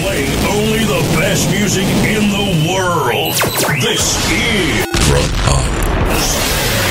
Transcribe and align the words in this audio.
Playing 0.00 0.38
only 0.46 0.84
the 0.84 1.02
best 1.18 1.50
music 1.50 1.84
in 2.06 2.30
the 2.30 2.72
world. 2.72 3.34
This 3.82 4.16
is. 4.30 4.86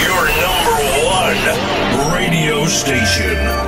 Your 0.04 0.28
number 0.44 0.78
one 1.06 2.14
radio 2.14 2.66
station. 2.66 3.67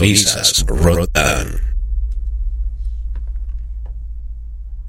Sintonizas 0.00 0.64
Rotan. 0.66 1.60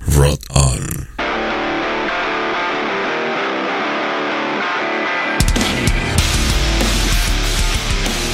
Rot 0.07 0.41
On. 0.52 1.09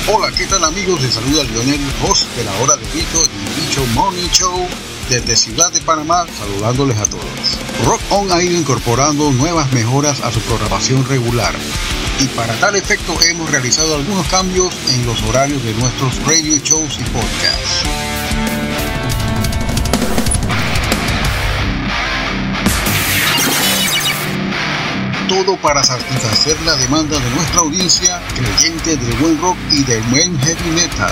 Hola, 0.07 0.31
¿qué 0.37 0.45
tal 0.45 0.63
amigos? 0.65 1.01
Les 1.01 1.15
saluda 1.15 1.43
Lionel, 1.45 1.81
host 2.07 2.27
de 2.35 2.43
la 2.43 2.53
hora 2.59 2.75
de 2.75 2.85
Bicho, 2.93 3.21
del 3.21 3.55
Bicho 3.55 3.83
Morning 3.95 4.29
Show 4.29 4.67
desde 5.09 5.35
Ciudad 5.35 5.71
de 5.71 5.81
Panamá, 5.81 6.27
saludándoles 6.37 6.99
a 6.99 7.05
todos. 7.07 7.57
Rock 7.85 8.01
On 8.11 8.31
ha 8.31 8.43
ido 8.43 8.55
incorporando 8.55 9.31
nuevas 9.31 9.73
mejoras 9.73 10.21
a 10.21 10.31
su 10.31 10.39
programación 10.41 11.03
regular 11.07 11.55
y 12.19 12.27
para 12.29 12.53
tal 12.55 12.75
efecto 12.75 13.17
hemos 13.23 13.49
realizado 13.49 13.95
algunos 13.95 14.27
cambios 14.27 14.73
en 14.89 15.05
los 15.05 15.21
horarios 15.23 15.63
de 15.63 15.73
nuestros 15.73 16.15
radio 16.25 16.57
shows 16.57 16.97
y 16.99 17.03
podcasts. 17.03 17.83
Todo 25.27 25.57
para 25.57 25.83
satisfacer 25.83 26.59
la 26.61 26.75
demanda 26.75 27.19
de 27.19 27.29
nuestra 27.31 27.59
audiencia 27.59 28.21
creyente 28.35 28.95
del 28.95 29.13
buen 29.17 29.39
rock 29.41 29.57
y 29.71 29.83
del 29.83 30.01
buen 30.03 30.39
heavy 30.39 30.71
metal. 30.71 31.11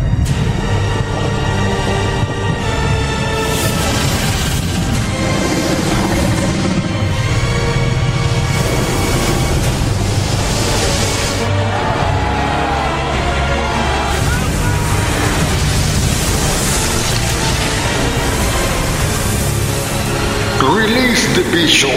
Release 20.71 21.27
the 21.35 21.43
Bishop. 21.51 21.91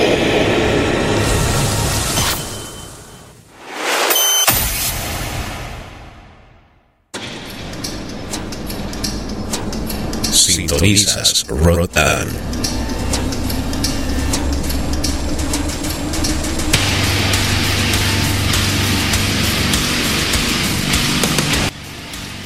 Sintonizas 10.25 11.45
Rotan. 11.49 12.84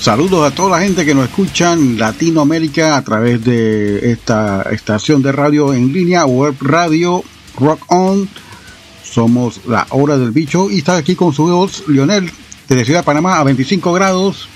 Saludos 0.01 0.51
a 0.51 0.55
toda 0.55 0.79
la 0.79 0.85
gente 0.85 1.05
que 1.05 1.13
nos 1.13 1.29
escucha 1.29 1.73
en 1.73 1.99
Latinoamérica 1.99 2.97
a 2.97 3.03
través 3.03 3.45
de 3.45 4.13
esta 4.13 4.63
estación 4.71 5.23
de 5.23 5.33
radio 5.33 5.75
en 5.75 5.93
línea, 5.93 6.25
web 6.25 6.55
radio, 6.61 7.25
rock 7.59 7.81
on. 7.89 8.29
Somos 9.03 9.67
la 9.67 9.89
hora 9.91 10.17
del 10.17 10.31
bicho 10.31 10.71
y 10.71 10.79
está 10.79 10.97
aquí 10.97 11.17
con 11.17 11.33
su 11.33 11.47
voz 11.47 11.83
Lionel 11.89 12.31
de 12.69 12.85
Ciudad 12.85 13.01
de 13.01 13.05
Panamá 13.05 13.41
a 13.41 13.45
25 13.45 13.93
grados, 13.93 14.49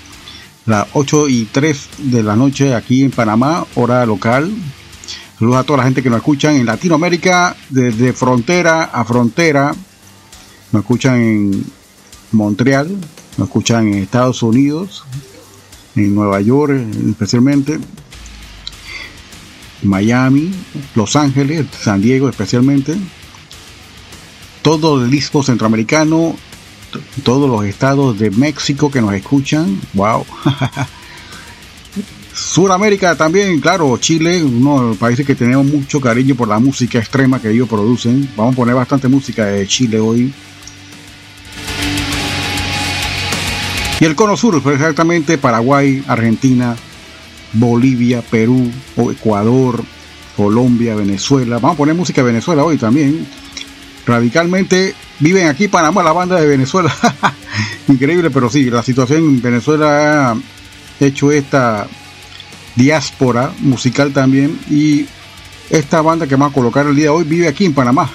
las 0.65 0.87
8 0.93 1.27
y 1.27 1.45
3 1.45 1.89
de 1.97 2.23
la 2.23 2.37
noche 2.37 2.73
aquí 2.73 3.03
en 3.03 3.11
Panamá, 3.11 3.65
hora 3.75 4.05
local. 4.05 4.49
Saludos 5.37 5.57
a 5.59 5.63
toda 5.65 5.79
la 5.79 5.83
gente 5.83 6.01
que 6.01 6.09
nos 6.09 6.19
escuchan 6.19 6.55
en 6.55 6.65
Latinoamérica, 6.65 7.55
desde 7.69 8.13
frontera 8.13 8.85
a 8.85 9.03
frontera. 9.03 9.75
Nos 10.71 10.81
escuchan 10.83 11.15
en 11.15 11.65
Montreal, 12.31 12.95
nos 13.37 13.47
escuchan 13.49 13.87
en 13.89 13.95
Estados 13.95 14.41
Unidos, 14.41 15.03
en 15.95 16.15
Nueva 16.15 16.41
York 16.41 16.73
especialmente, 17.09 17.79
Miami, 19.83 20.51
Los 20.95 21.15
Ángeles, 21.15 21.65
San 21.79 22.01
Diego 22.01 22.29
especialmente, 22.29 22.95
todo 24.61 25.03
el 25.03 25.11
disco 25.11 25.43
centroamericano, 25.43 26.35
todos 27.23 27.49
los 27.49 27.65
estados 27.65 28.17
de 28.17 28.31
México 28.31 28.89
que 28.89 29.01
nos 29.01 29.13
escuchan, 29.13 29.79
wow. 29.93 30.25
Suramérica 32.33 33.15
también, 33.15 33.59
claro, 33.61 33.95
Chile, 33.97 34.43
uno 34.43 34.81
de 34.81 34.87
los 34.89 34.97
países 34.97 35.25
que 35.25 35.35
tenemos 35.35 35.65
mucho 35.67 36.01
cariño 36.01 36.33
por 36.33 36.47
la 36.47 36.57
música 36.57 36.97
extrema 36.97 37.39
que 37.39 37.51
ellos 37.51 37.69
producen. 37.69 38.27
Vamos 38.35 38.53
a 38.53 38.55
poner 38.55 38.73
bastante 38.73 39.07
música 39.07 39.45
de 39.45 39.67
Chile 39.67 39.99
hoy. 39.99 40.33
Y 44.03 44.05
el 44.05 44.17
cono 44.17 44.35
sur, 44.35 44.61
fue 44.61 44.73
exactamente 44.73 45.37
Paraguay, 45.37 46.03
Argentina, 46.09 46.75
Bolivia, 47.53 48.21
Perú, 48.21 48.69
Ecuador, 48.97 49.81
Colombia, 50.35 50.93
Venezuela. 50.93 51.55
Vamos 51.55 51.75
a 51.75 51.77
poner 51.77 51.95
música 51.95 52.19
de 52.19 52.27
Venezuela 52.27 52.65
hoy 52.65 52.75
también. 52.75 53.25
radicalmente 54.05 54.93
viven 55.19 55.47
aquí 55.47 55.69
Panamá, 55.69 56.03
la 56.03 56.11
banda 56.11 56.37
de 56.37 56.45
Venezuela. 56.47 56.93
Increíble, 57.87 58.29
pero 58.29 58.49
sí, 58.49 58.69
la 58.69 58.83
situación 58.83 59.19
en 59.19 59.41
Venezuela 59.41 60.31
ha 60.31 60.37
hecho 60.99 61.31
esta 61.31 61.87
diáspora 62.75 63.53
musical 63.59 64.11
también 64.11 64.59
y 64.69 65.05
esta 65.69 66.01
banda 66.01 66.27
que 66.27 66.35
vamos 66.35 66.51
a 66.51 66.55
colocar 66.55 66.85
el 66.87 66.95
día 66.97 67.05
de 67.05 67.09
hoy 67.11 67.23
vive 67.23 67.47
aquí 67.47 67.63
en 67.63 67.73
Panamá. 67.73 68.11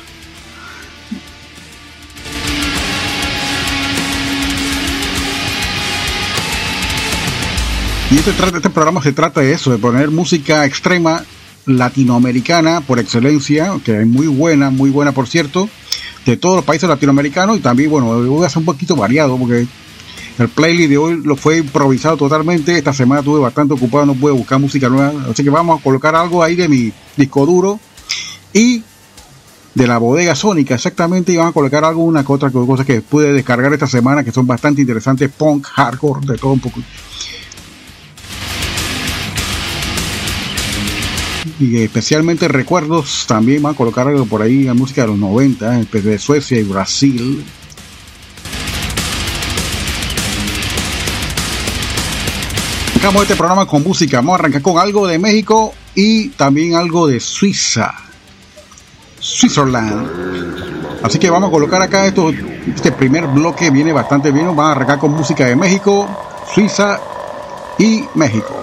Y 8.11 8.17
este, 8.17 8.31
este 8.31 8.71
programa 8.71 9.03
se 9.03 9.13
trata 9.13 9.43
de 9.43 9.53
eso, 9.53 9.71
de 9.71 9.77
poner 9.77 10.11
música 10.11 10.65
extrema 10.65 11.23
latinoamericana 11.67 12.81
por 12.81 12.99
excelencia, 12.99 13.75
que 13.85 14.01
es 14.01 14.07
muy 14.07 14.27
buena, 14.27 14.71
muy 14.71 14.89
buena 14.89 15.13
por 15.13 15.29
cierto, 15.29 15.69
de 16.25 16.39
todos 16.39 16.57
los 16.57 16.65
países 16.65 16.89
latinoamericanos 16.89 17.59
y 17.59 17.61
también, 17.61 17.91
bueno, 17.91 18.07
voy 18.07 18.45
a 18.45 18.47
hacer 18.47 18.61
un 18.61 18.65
poquito 18.65 18.97
variado 18.97 19.37
porque 19.37 19.67
el 20.39 20.49
playlist 20.49 20.89
de 20.89 20.97
hoy 20.97 21.21
lo 21.23 21.37
fue 21.37 21.59
improvisado 21.59 22.17
totalmente. 22.17 22.79
Esta 22.79 22.95
semana 22.95 23.21
estuve 23.21 23.41
bastante 23.41 23.75
ocupado, 23.75 24.07
no 24.07 24.15
pude 24.15 24.33
buscar 24.33 24.59
música 24.59 24.89
nueva, 24.89 25.13
así 25.31 25.45
que 25.45 25.51
vamos 25.51 25.79
a 25.79 25.83
colocar 25.83 26.17
algo 26.17 26.43
ahí 26.43 26.57
de 26.57 26.67
mi 26.67 26.91
disco 27.15 27.45
duro 27.45 27.79
y 28.55 28.83
de 29.75 29.87
la 29.87 29.99
bodega 29.99 30.35
sónica 30.35 30.77
exactamente 30.77 31.33
y 31.33 31.37
vamos 31.37 31.51
a 31.51 31.55
colocar 31.55 31.85
alguna 31.85 32.25
que 32.25 32.33
otra 32.33 32.51
cosa 32.51 32.87
que 32.87 33.03
pude 33.03 33.35
descargar 33.35 33.71
esta 33.75 33.87
semana 33.87 34.25
que 34.25 34.33
son 34.33 34.47
bastante 34.47 34.81
interesantes 34.81 35.31
punk 35.31 35.67
hardcore 35.67 36.27
de 36.27 36.39
todo 36.39 36.53
un 36.53 36.61
poco 36.61 36.81
y 41.59 41.79
especialmente 41.79 42.49
recuerdos 42.49 43.25
también 43.27 43.63
van 43.63 43.75
a 43.75 43.77
colocar 43.77 44.07
algo 44.07 44.27
por 44.27 44.43
ahí 44.43 44.65
la 44.65 44.75
música 44.75 45.03
de 45.03 45.09
los 45.09 45.19
90 45.19 45.71
de 45.93 46.19
Suecia 46.19 46.59
y 46.59 46.63
Brasil 46.63 47.45
Arrancamos 52.99 53.23
este 53.23 53.37
programa 53.37 53.65
con 53.65 53.85
música. 53.85 54.17
Vamos 54.17 54.33
a 54.33 54.35
arrancar 54.41 54.61
con 54.61 54.77
algo 54.77 55.07
de 55.07 55.21
México 55.21 55.73
y 55.95 56.31
también 56.31 56.75
algo 56.75 57.07
de 57.07 57.21
Suiza. 57.21 57.95
Switzerland. 59.21 60.99
Así 61.05 61.21
que 61.21 61.31
vamos 61.31 61.49
a 61.49 61.53
colocar 61.53 61.81
acá 61.81 62.07
esto. 62.07 62.31
Este 62.31 62.91
primer 62.91 63.29
bloque 63.29 63.71
viene 63.71 63.93
bastante 63.93 64.33
bien. 64.33 64.49
Vamos 64.49 64.65
a 64.65 64.73
arrancar 64.73 64.99
con 64.99 65.13
música 65.13 65.47
de 65.47 65.55
México, 65.55 66.09
Suiza 66.53 66.99
y 67.79 68.05
México. 68.17 68.58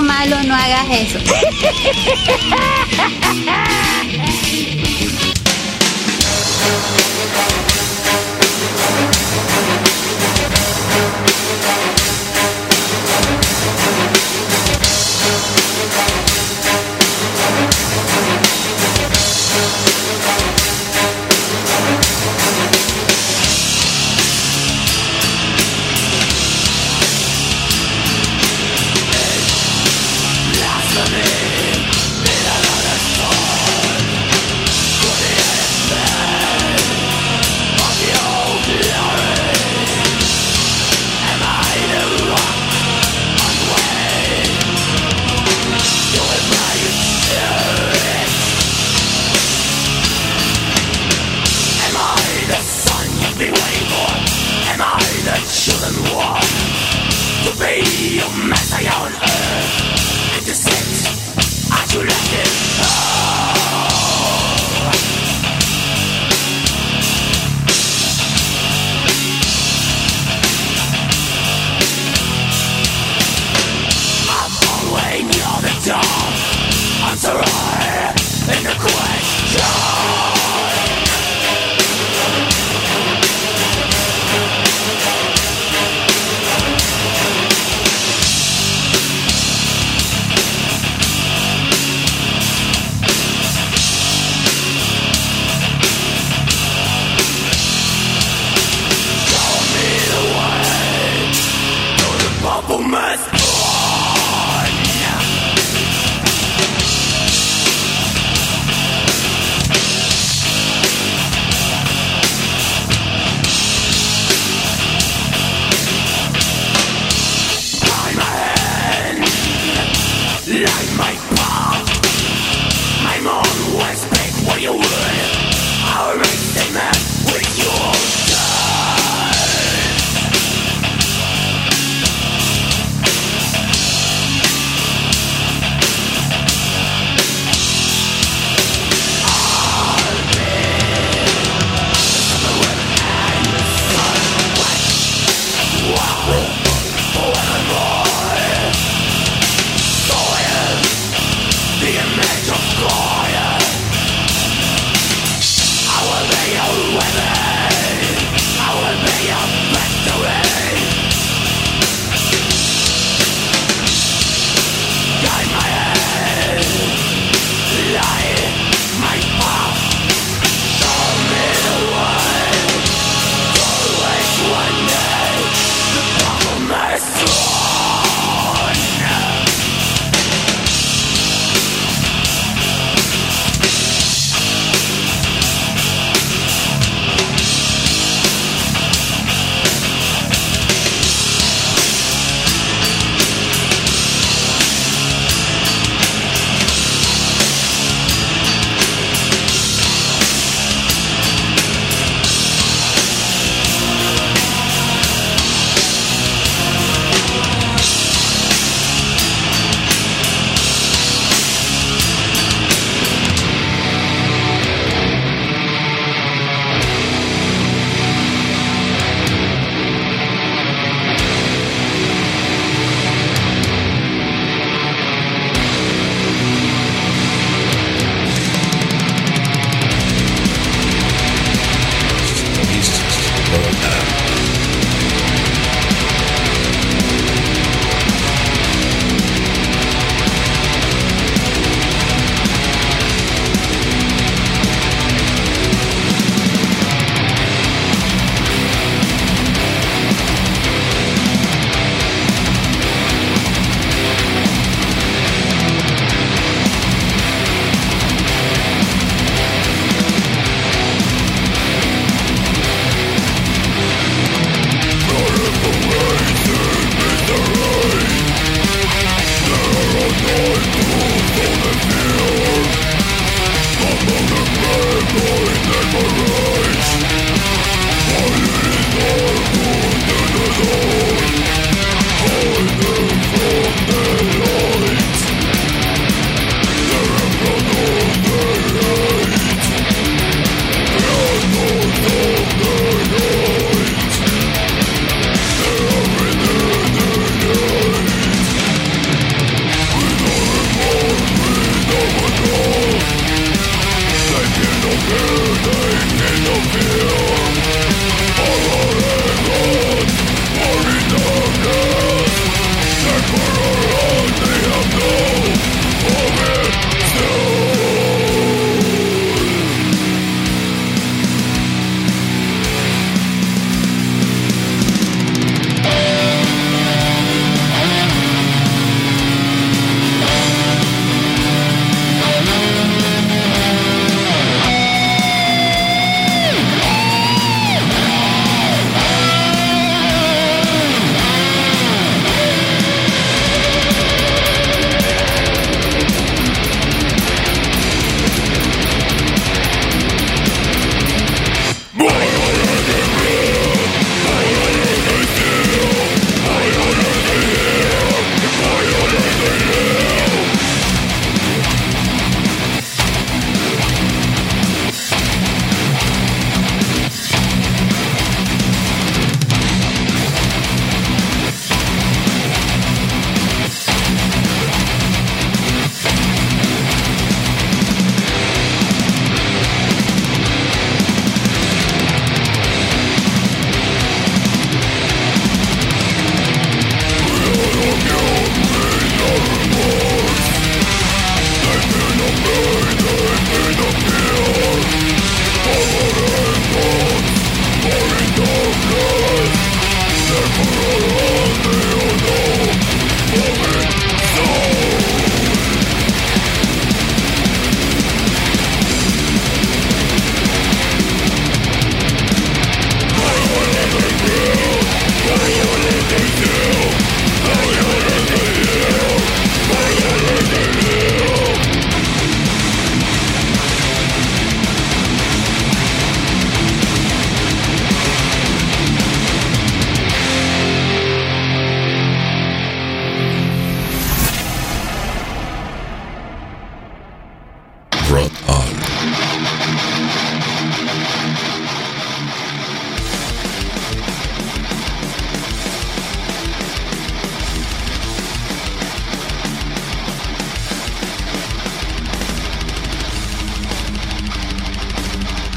malo, 0.00 0.42
no 0.44 0.54
hagas 0.54 0.86
eso. 0.90 1.18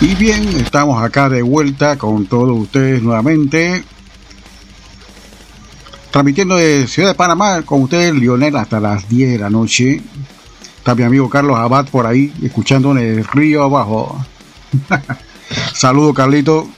Y 0.05 0.13
bien, 0.13 0.47
estamos 0.57 1.01
acá 1.01 1.29
de 1.29 1.41
vuelta 1.41 1.97
con 1.97 2.27
todos 2.27 2.55
ustedes 2.55 3.01
nuevamente. 3.01 3.83
Transmitiendo 6.11 6.57
de 6.57 6.87
Ciudad 6.87 7.09
de 7.09 7.15
Panamá 7.15 7.63
con 7.63 7.81
ustedes, 7.81 8.13
Lionel, 8.13 8.55
hasta 8.55 8.79
las 8.79 9.09
10 9.09 9.31
de 9.31 9.39
la 9.39 9.49
noche. 9.49 10.03
Está 10.77 10.93
mi 10.93 11.01
amigo 11.01 11.27
Carlos 11.27 11.57
Abad 11.57 11.87
por 11.87 12.05
ahí, 12.05 12.31
escuchando 12.43 12.91
en 12.91 12.99
el 12.99 13.25
río 13.25 13.63
abajo. 13.63 14.23
Saludos, 15.73 16.13
Carlito. 16.13 16.69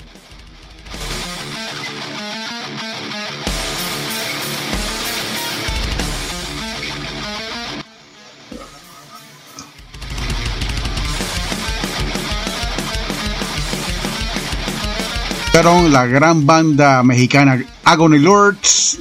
La 15.67 16.06
gran 16.06 16.45
banda 16.45 17.03
mexicana 17.03 17.62
Agony 17.84 18.19
Lords 18.19 18.99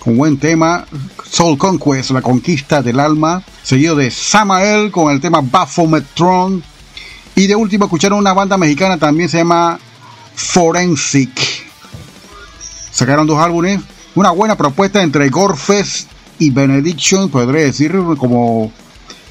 con 0.00 0.16
buen 0.16 0.38
tema 0.38 0.84
Soul 1.24 1.56
Conquest, 1.56 2.10
la 2.10 2.20
conquista 2.20 2.82
del 2.82 2.98
alma, 2.98 3.44
seguido 3.62 3.94
de 3.94 4.10
Samael 4.10 4.90
con 4.90 5.12
el 5.12 5.20
tema 5.20 5.40
Baphomet 5.40 6.04
Throne 6.14 6.62
y 7.36 7.46
de 7.46 7.54
último 7.54 7.84
escucharon 7.84 8.18
una 8.18 8.32
banda 8.32 8.58
mexicana 8.58 8.98
también 8.98 9.28
se 9.28 9.38
llama 9.38 9.78
Forensic. 10.34 11.30
Sacaron 12.90 13.28
dos 13.28 13.38
álbumes, 13.38 13.80
una 14.16 14.32
buena 14.32 14.56
propuesta 14.56 15.04
entre 15.04 15.28
Gorefest 15.28 16.10
y 16.40 16.50
Benediction, 16.50 17.28
podría 17.28 17.66
decir 17.66 17.96
como 18.18 18.72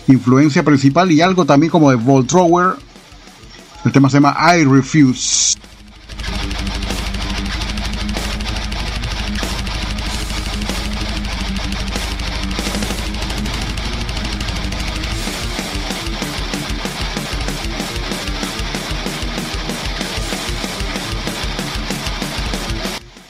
influencia 0.08 0.64
principal 0.64 1.12
y 1.12 1.20
algo 1.20 1.44
también 1.44 1.72
como 1.72 1.90
de 1.90 1.98
Voltrower. 1.98 2.76
El 3.84 3.92
tema 3.92 4.10
se 4.10 4.16
llama 4.16 4.38
I 4.56 4.64
Refuse. 4.64 5.60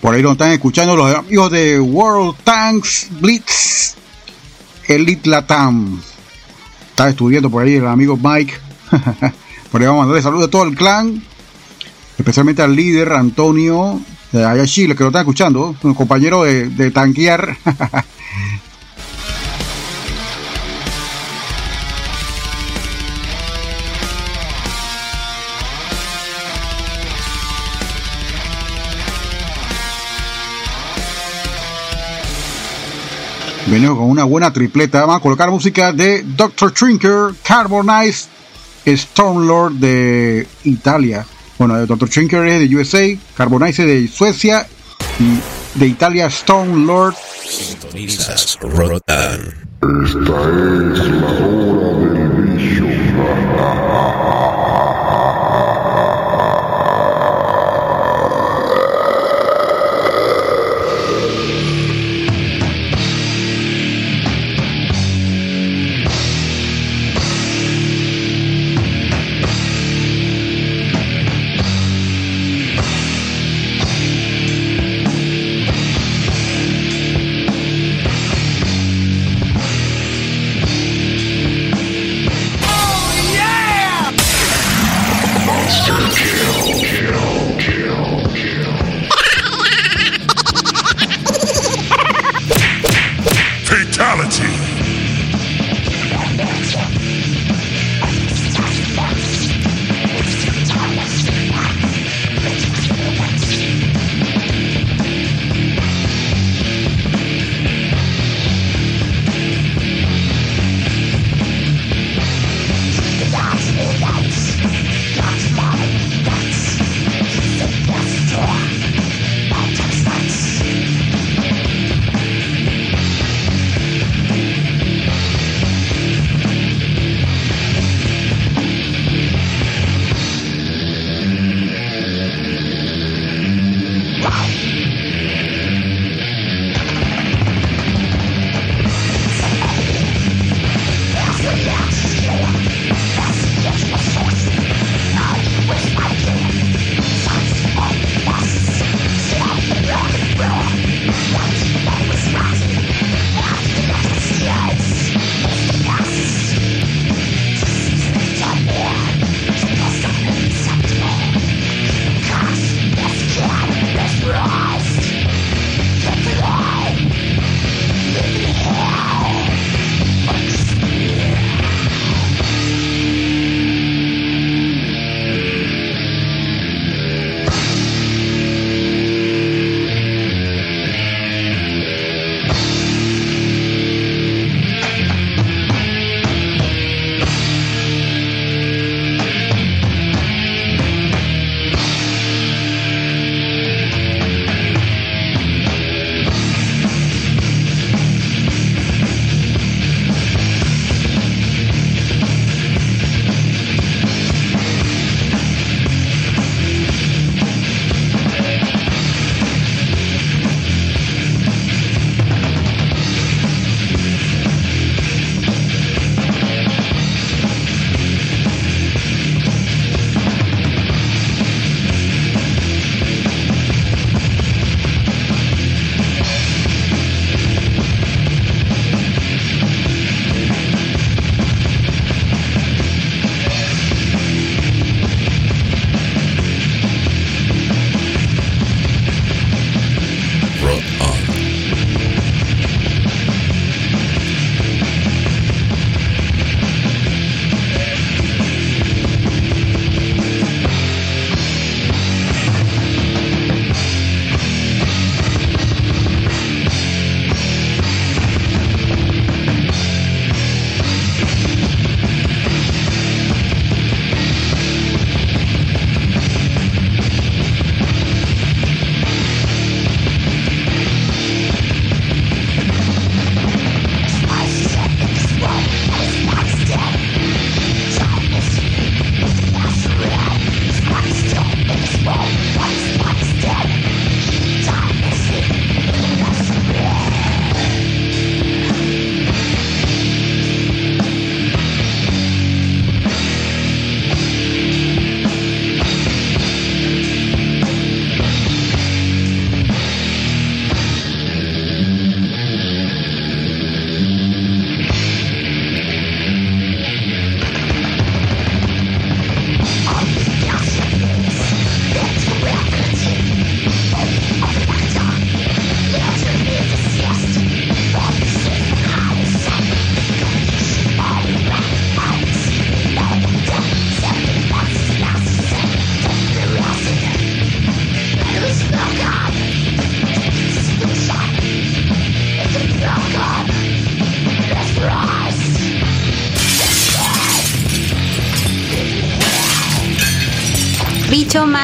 Por 0.10 0.16
ahí 0.16 0.24
nos 0.24 0.32
están 0.32 0.54
escuchando 0.54 0.96
los 0.96 1.16
amigos 1.16 1.52
de 1.52 1.80
World 1.80 2.36
Tanks 2.44 3.10
Blitz 3.22 3.94
Elite 4.88 5.30
Latam. 5.30 6.02
Está 6.90 7.10
estudiando 7.10 7.48
por 7.52 7.62
ahí 7.62 7.76
el 7.76 7.86
amigo 7.86 8.18
Mike. 8.18 8.56
por 9.72 9.80
ahí 9.80 9.86
vamos 9.86 10.02
a 10.02 10.06
mandarle 10.08 10.24
saludos 10.24 10.48
a 10.48 10.50
todo 10.50 10.64
el 10.64 10.76
clan. 10.76 11.22
Especialmente 12.18 12.64
al 12.64 12.76
líder 12.76 13.14
Antonio 13.14 14.02
de 14.32 14.44
allá 14.44 14.66
Chile, 14.66 14.96
que 14.96 15.04
lo 15.04 15.10
están 15.10 15.22
escuchando. 15.22 15.76
Un 15.84 15.94
compañero 15.94 16.42
de, 16.42 16.70
de 16.70 16.90
tanquear. 16.90 17.56
Venimos 33.70 34.00
con 34.00 34.10
una 34.10 34.24
buena 34.24 34.52
tripleta. 34.52 35.02
Vamos 35.02 35.18
a 35.18 35.20
colocar 35.20 35.52
música 35.52 35.94
de 35.94 36.24
Dr. 36.24 36.72
Trinker, 36.72 37.36
Carbonize, 37.44 38.28
Stormlord 38.88 39.74
de 39.74 40.48
Italia. 40.64 41.24
Bueno, 41.60 41.86
Dr. 41.86 42.10
Trinker 42.10 42.48
es 42.48 42.68
de 42.68 42.76
USA, 42.76 43.06
Carbonize 43.36 43.86
de 43.86 44.08
Suecia 44.08 44.66
y 45.20 45.80
de 45.80 45.86
Italia 45.86 46.32
Stormlord. 46.32 47.14
Sintonizas 47.48 48.58
Rock 48.62 49.04
on. 49.08 49.70
Esta 50.04 50.32
es 51.04 51.12
la 51.12 51.39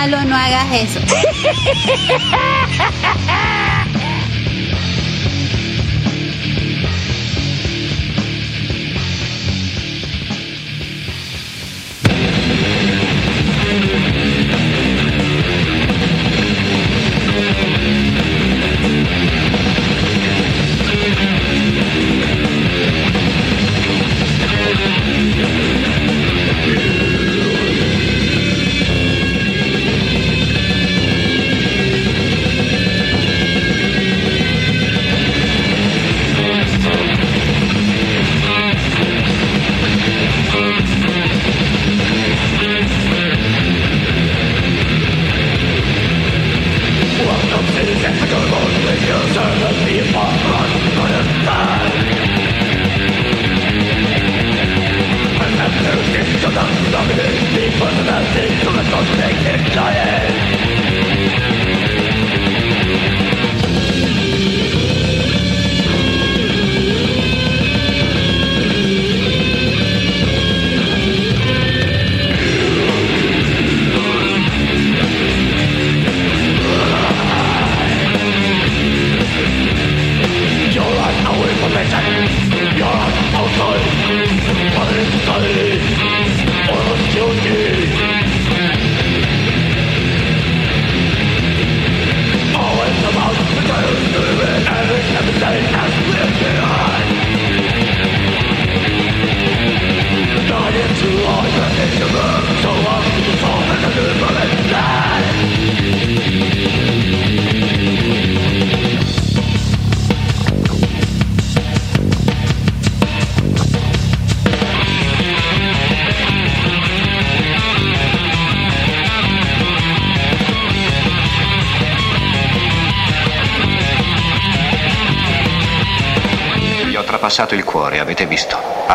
no 0.07 0.35
hagas 0.35 0.71
eso. 0.71 0.99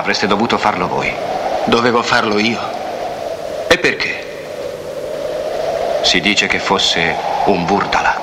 Avreste 0.01 0.27
dovuto 0.27 0.57
farlo 0.57 0.89
voi. 0.89 1.13
Dovevo 1.67 2.03
farlo 2.03 2.39
io. 2.39 2.59
E 3.69 3.77
perché? 3.77 4.25
Si 6.01 6.23
dice 6.23 6.47
che 6.47 6.59
fosse 6.59 7.15
un 7.45 7.67
Burdalak. 7.67 8.20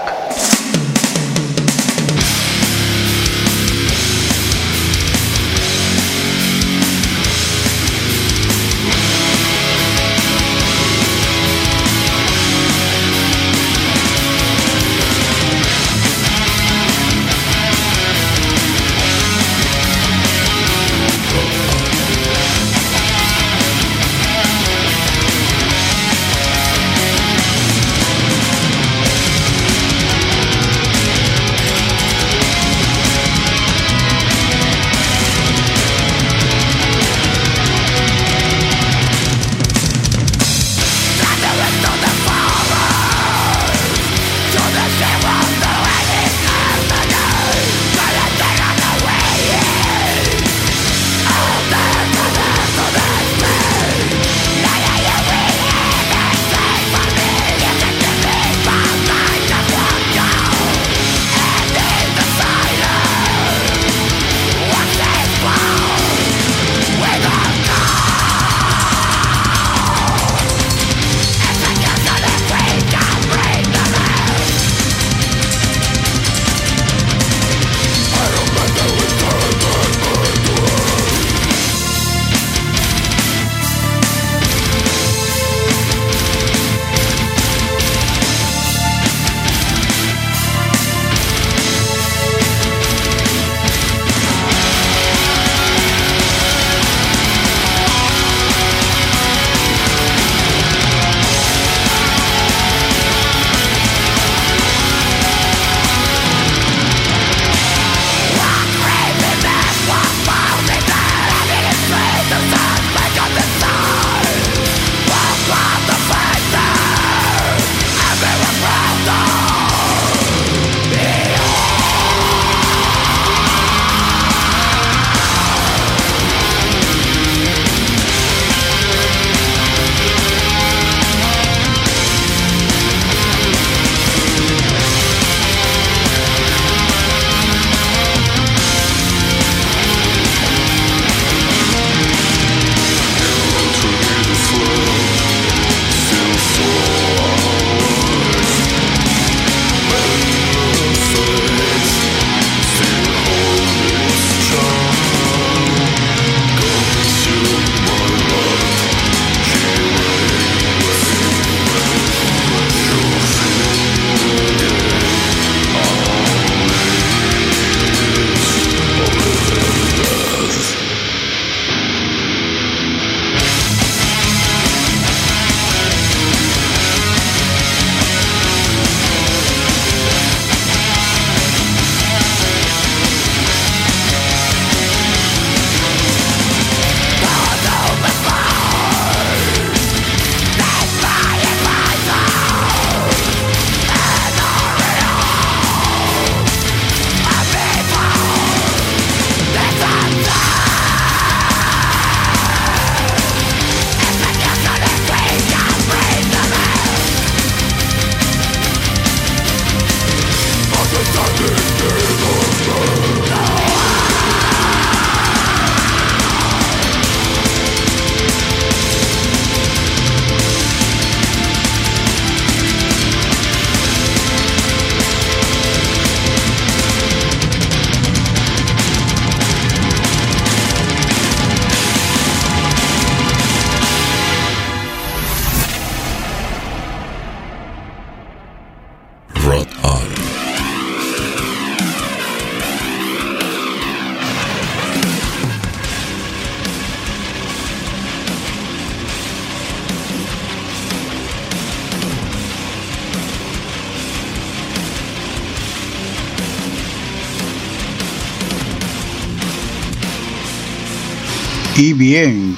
Bien. 262.07 262.55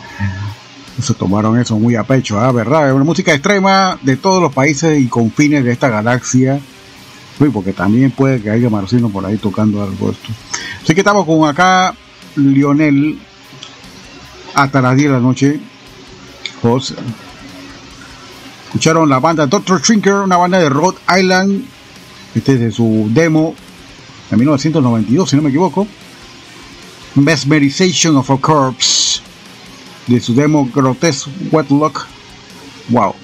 Se 1.02 1.14
tomaron 1.14 1.58
eso 1.58 1.76
muy 1.78 1.96
a 1.96 2.04
pecho, 2.04 2.38
¿ah? 2.38 2.52
¿verdad? 2.52 2.88
Es 2.88 2.94
una 2.94 3.04
música 3.04 3.34
extrema 3.34 3.98
de 4.02 4.16
todos 4.16 4.40
los 4.40 4.52
países 4.52 5.00
y 5.00 5.08
confines 5.08 5.64
de 5.64 5.72
esta 5.72 5.88
galaxia. 5.88 6.60
Uy, 7.40 7.50
porque 7.50 7.72
también 7.72 8.12
puede 8.12 8.40
que 8.40 8.50
haya 8.50 8.70
marcianos 8.70 9.10
por 9.10 9.26
ahí 9.26 9.36
tocando 9.36 9.82
algo 9.82 10.10
esto. 10.10 10.28
Así 10.82 10.94
que 10.94 11.00
estamos 11.00 11.26
con 11.26 11.46
acá 11.48 11.94
Lionel 12.36 13.18
hasta 14.54 14.80
las 14.80 14.96
10 14.96 15.08
de 15.08 15.12
la 15.12 15.20
noche. 15.20 15.60
José. 16.62 16.94
Escucharon 18.66 19.08
la 19.08 19.18
banda 19.18 19.46
Dr. 19.46 19.82
Trinker, 19.82 20.14
una 20.14 20.36
banda 20.36 20.58
de 20.60 20.68
Rhode 20.68 20.98
Island. 21.18 21.64
Este 22.34 22.54
es 22.54 22.60
de 22.60 22.70
su 22.70 23.08
demo 23.10 23.54
de 24.30 24.36
1992, 24.36 25.30
si 25.30 25.36
no 25.36 25.42
me 25.42 25.48
equivoco. 25.48 25.86
Mesmerization 27.16 28.16
of 28.16 28.30
a 28.30 28.36
Corpse 28.36 29.20
de 30.06 30.20
su 30.20 30.34
demo 30.34 30.68
Grotesque 30.72 31.30
Wetlock. 31.50 32.06
Wow. 32.88 33.14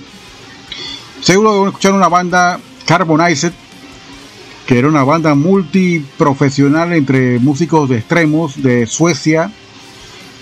Seguro 1.21 1.63
que 1.63 1.69
escuchar 1.69 1.93
una 1.93 2.09
banda 2.09 2.59
Carbonized, 2.87 3.53
que 4.67 4.79
era 4.79 4.89
una 4.89 5.05
banda 5.05 5.35
multiprofesional 5.35 6.93
entre 6.95 7.39
músicos 7.39 7.89
de 7.89 7.99
extremos 7.99 8.61
de 8.63 8.87
Suecia. 8.87 9.53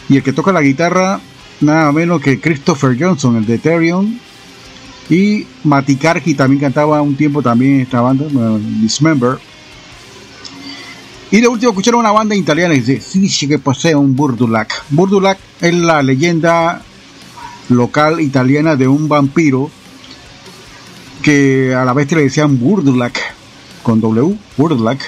Y 0.08 0.16
el 0.16 0.22
que 0.22 0.32
toca 0.32 0.52
la 0.52 0.62
guitarra, 0.62 1.20
nada 1.60 1.92
menos 1.92 2.22
que 2.22 2.40
Christopher 2.40 2.96
Johnson, 2.98 3.36
el 3.36 3.46
de 3.46 3.56
Ethereum. 3.56 4.18
Y 5.10 5.46
Mati 5.64 5.96
Karki 5.96 6.34
también 6.34 6.60
cantaba 6.60 7.02
un 7.02 7.16
tiempo 7.16 7.42
también 7.42 7.74
en 7.74 7.80
esta 7.80 8.00
banda, 8.00 8.26
Dismember. 8.80 9.38
Y 11.32 11.40
de 11.40 11.46
último 11.46 11.70
escucharon 11.70 12.00
una 12.00 12.10
banda 12.10 12.34
italiana 12.34 12.74
y 12.74 12.80
dice, 12.80 13.00
sí, 13.00 13.46
que 13.46 13.60
posee 13.60 13.94
un 13.94 14.16
Burdulac. 14.16 14.82
Burdulac 14.90 15.38
es 15.60 15.72
la 15.74 16.02
leyenda 16.02 16.82
local 17.68 18.20
italiana 18.20 18.74
de 18.74 18.88
un 18.88 19.08
vampiro 19.08 19.70
que 21.22 21.72
a 21.72 21.84
la 21.84 21.92
vez 21.92 22.10
le 22.10 22.22
decían 22.22 22.58
Burdulac, 22.58 23.16
con 23.84 24.00
W, 24.00 24.36
Burdulac. 24.56 25.00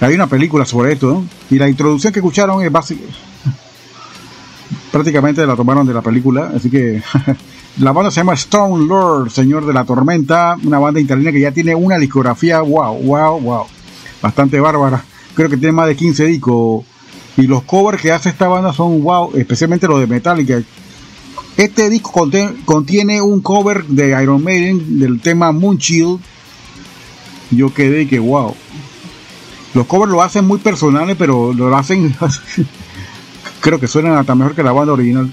Hay 0.00 0.14
una 0.14 0.28
película 0.28 0.64
sobre 0.64 0.92
esto. 0.92 1.24
Y 1.50 1.56
la 1.56 1.68
introducción 1.68 2.12
que 2.12 2.20
escucharon 2.20 2.62
es 2.62 2.70
básica. 2.70 3.02
Prácticamente 4.92 5.44
la 5.44 5.56
tomaron 5.56 5.88
de 5.88 5.94
la 5.94 6.02
película, 6.02 6.52
así 6.54 6.70
que 6.70 7.02
la 7.78 7.90
banda 7.90 8.12
se 8.12 8.20
llama 8.20 8.34
Stone 8.34 8.86
Lord, 8.86 9.30
Señor 9.30 9.66
de 9.66 9.72
la 9.72 9.84
Tormenta, 9.84 10.56
una 10.62 10.78
banda 10.78 11.00
italiana 11.00 11.32
que 11.32 11.40
ya 11.40 11.50
tiene 11.50 11.74
una 11.74 11.98
discografía, 11.98 12.60
wow, 12.60 12.96
wow, 13.02 13.40
wow, 13.40 13.66
bastante 14.22 14.60
bárbara 14.60 15.02
creo 15.36 15.50
que 15.50 15.56
tiene 15.58 15.72
más 15.72 15.86
de 15.86 15.94
15 15.94 16.24
discos. 16.24 16.84
Y 17.36 17.42
los 17.42 17.62
covers 17.64 18.00
que 18.00 18.10
hace 18.10 18.30
esta 18.30 18.48
banda 18.48 18.72
son 18.72 19.02
wow, 19.02 19.36
especialmente 19.36 19.86
los 19.86 20.00
de 20.00 20.06
Metallica. 20.06 20.60
Este 21.56 21.90
disco 21.90 22.28
contiene, 22.64 23.20
un 23.20 23.40
cover 23.40 23.84
de 23.84 24.20
Iron 24.22 24.42
Maiden 24.42 24.98
del 24.98 25.20
tema 25.20 25.52
Moonchild. 25.52 26.18
Yo 27.50 27.72
quedé 27.72 28.08
que 28.08 28.18
wow. 28.18 28.54
Los 29.74 29.86
covers 29.86 30.10
lo 30.10 30.22
hacen 30.22 30.46
muy 30.46 30.58
personales, 30.58 31.16
pero 31.18 31.52
lo 31.52 31.74
hacen. 31.76 32.16
creo 33.60 33.78
que 33.78 33.86
suenan 33.86 34.16
hasta 34.16 34.34
mejor 34.34 34.54
que 34.54 34.62
la 34.62 34.72
banda 34.72 34.94
original. 34.94 35.30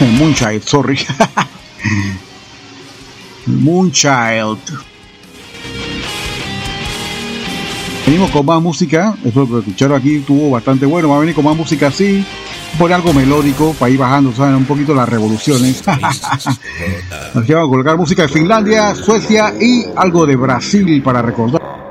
Moonchild, 0.18 0.62
sorry. 0.62 0.98
Moonchild. 3.46 4.58
Venimos 8.06 8.30
con 8.30 8.44
más 8.44 8.60
música, 8.60 9.14
eso 9.24 9.48
que 9.48 9.58
escucharon 9.60 9.98
aquí 9.98 10.16
estuvo 10.16 10.50
bastante 10.50 10.84
bueno, 10.84 11.08
va 11.08 11.16
a 11.16 11.20
venir 11.20 11.34
con 11.34 11.44
más 11.44 11.56
música 11.56 11.86
así, 11.86 12.24
poner 12.78 12.96
algo 12.96 13.14
melódico 13.14 13.72
para 13.72 13.90
ir 13.90 13.98
bajando, 13.98 14.32
¿saben? 14.32 14.56
Un 14.56 14.66
poquito 14.66 14.94
las 14.94 15.08
revoluciones. 15.08 15.82
Así 15.86 17.52
vamos 17.52 17.68
a 17.68 17.70
colocar 17.70 17.96
música 17.96 18.22
de 18.22 18.28
Finlandia, 18.28 18.94
Suecia 18.94 19.54
y 19.58 19.86
algo 19.96 20.26
de 20.26 20.36
Brasil 20.36 21.02
para 21.02 21.22
recordar. 21.22 21.83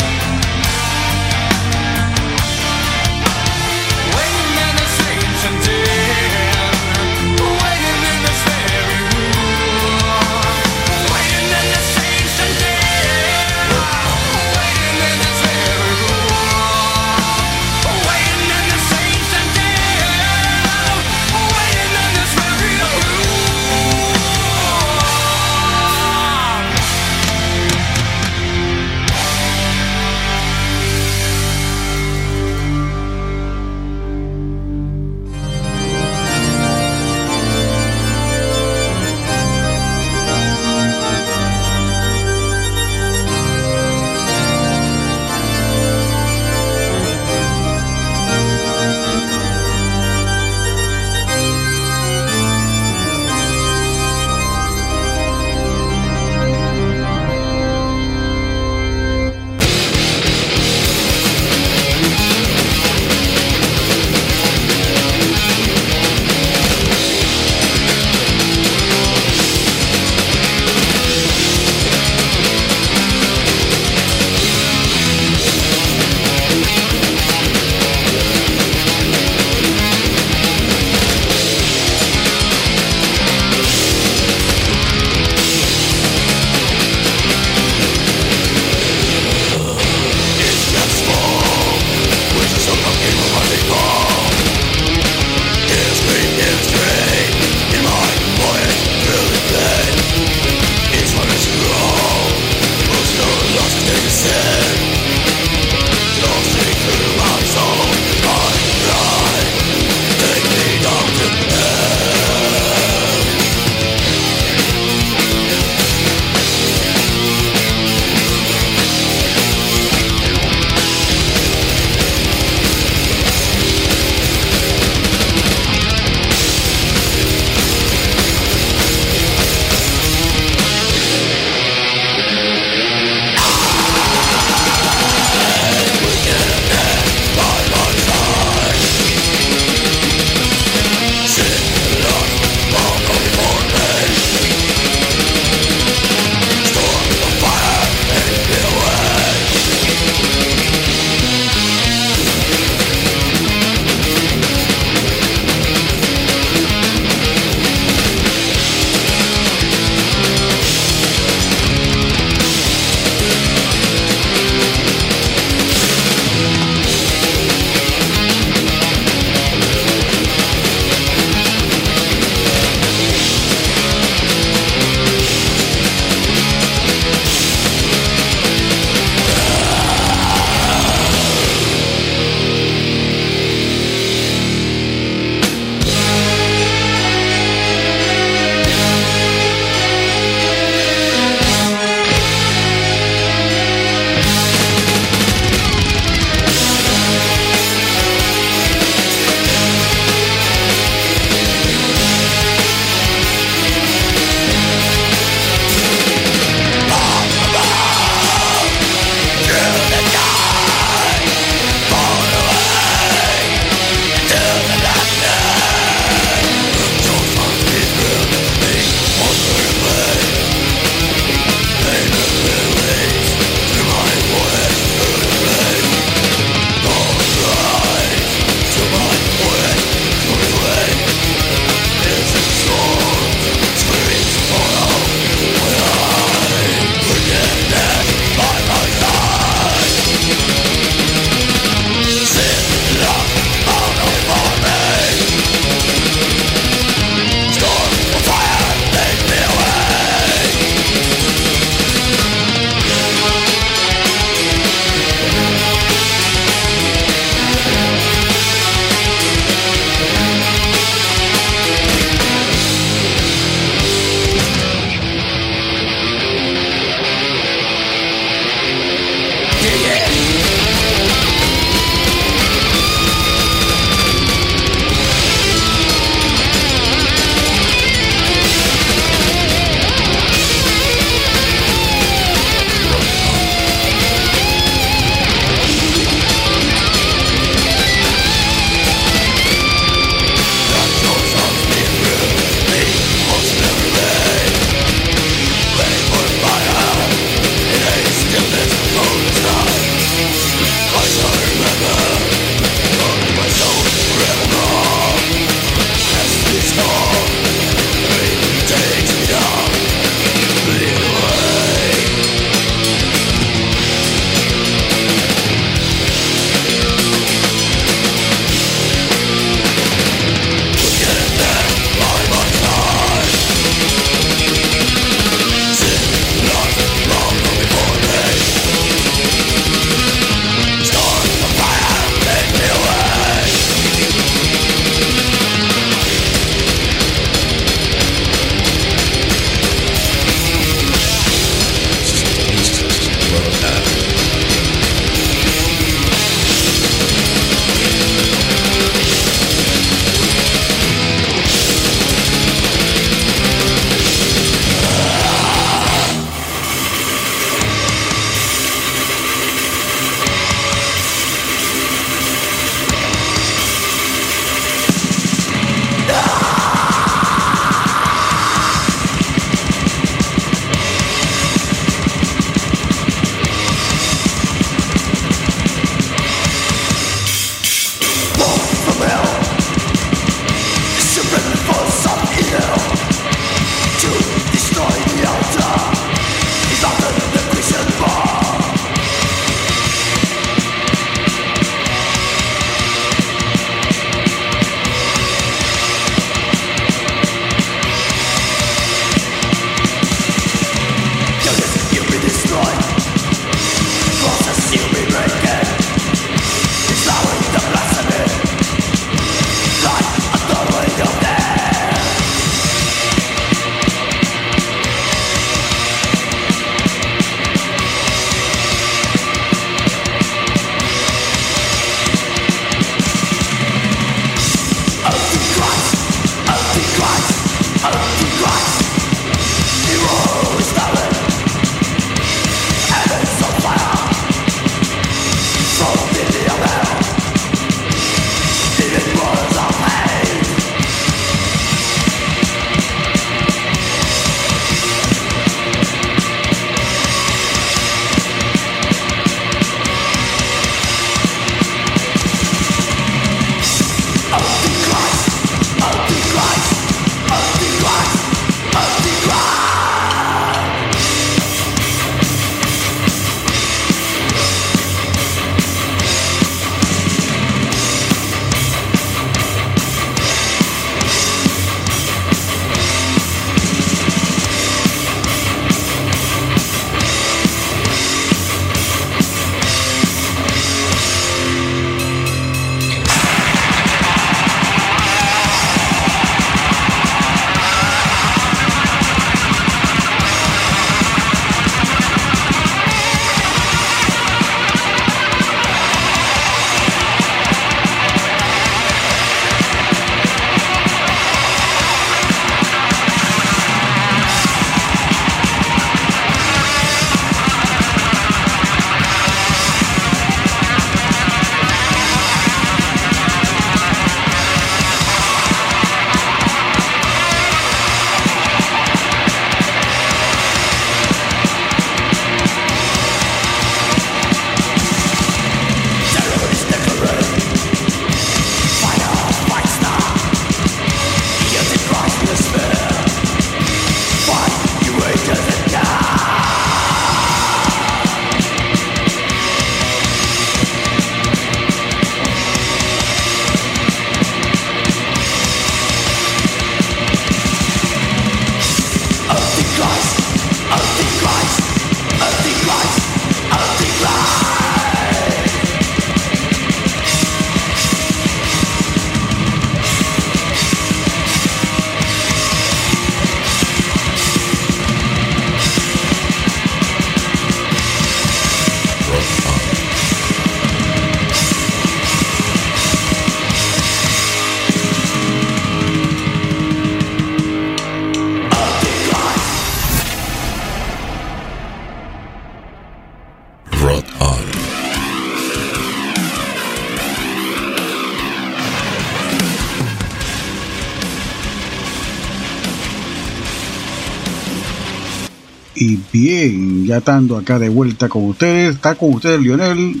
Ya 596.88 596.98
estando 596.98 597.36
acá 597.36 597.58
de 597.58 597.68
vuelta 597.68 598.08
con 598.08 598.24
ustedes, 598.24 598.76
está 598.76 598.94
con 598.94 599.12
ustedes 599.12 599.40
Lionel, 599.40 600.00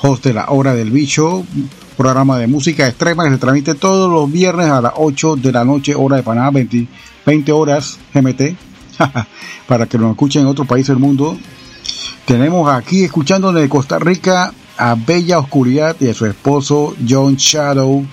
host 0.00 0.24
de 0.24 0.32
la 0.32 0.46
Hora 0.48 0.74
del 0.74 0.92
Bicho, 0.92 1.44
programa 1.96 2.38
de 2.38 2.46
música 2.46 2.86
extrema 2.86 3.24
que 3.24 3.30
se 3.30 3.38
transmite 3.38 3.74
todos 3.74 4.10
los 4.10 4.30
viernes 4.30 4.70
a 4.70 4.80
las 4.80 4.92
8 4.94 5.36
de 5.36 5.50
la 5.50 5.64
noche, 5.64 5.96
hora 5.96 6.16
de 6.16 6.22
Panamá, 6.22 6.52
20, 6.52 6.86
20 7.26 7.52
horas 7.52 7.98
GMT, 8.14 8.56
para 9.66 9.86
que 9.86 9.98
nos 9.98 10.12
escuchen 10.12 10.42
en 10.42 10.48
otro 10.48 10.64
país 10.64 10.86
del 10.86 10.98
mundo. 10.98 11.36
Tenemos 12.26 12.72
aquí 12.72 13.02
escuchando 13.02 13.52
de 13.52 13.68
Costa 13.68 13.98
Rica 13.98 14.54
a 14.76 14.94
Bella 14.94 15.40
Oscuridad 15.40 15.96
y 15.98 16.10
a 16.10 16.14
su 16.14 16.26
esposo 16.26 16.94
John 17.08 17.34
Shadow. 17.34 18.06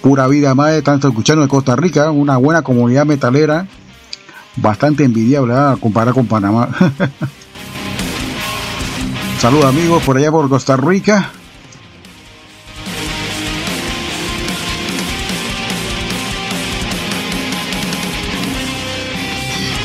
Pura 0.00 0.26
vida 0.26 0.54
madre, 0.54 0.78
están 0.78 1.00
escuchando 1.04 1.42
de 1.42 1.48
Costa 1.48 1.76
Rica, 1.76 2.10
una 2.10 2.38
buena 2.38 2.62
comunidad 2.62 3.04
metalera, 3.04 3.68
bastante 4.56 5.04
envidiable 5.04 5.54
a 5.54 5.76
comparar 5.78 6.14
con 6.14 6.26
Panamá. 6.26 6.68
Saludos 9.38 9.66
amigos 9.66 10.02
por 10.02 10.16
allá 10.16 10.30
por 10.30 10.48
Costa 10.48 10.76
Rica. 10.76 11.30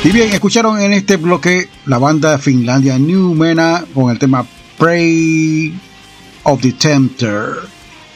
Y 0.04 0.10
bien, 0.10 0.32
escucharon 0.32 0.80
en 0.80 0.92
este 0.94 1.16
bloque 1.16 1.68
la 1.86 1.98
banda 1.98 2.36
Finlandia 2.38 2.98
New 2.98 3.34
Mena 3.34 3.84
con 3.94 4.10
el 4.10 4.18
tema 4.18 4.44
Prey 4.76 5.72
of 6.42 6.60
the 6.60 6.72
Tempter. 6.72 7.50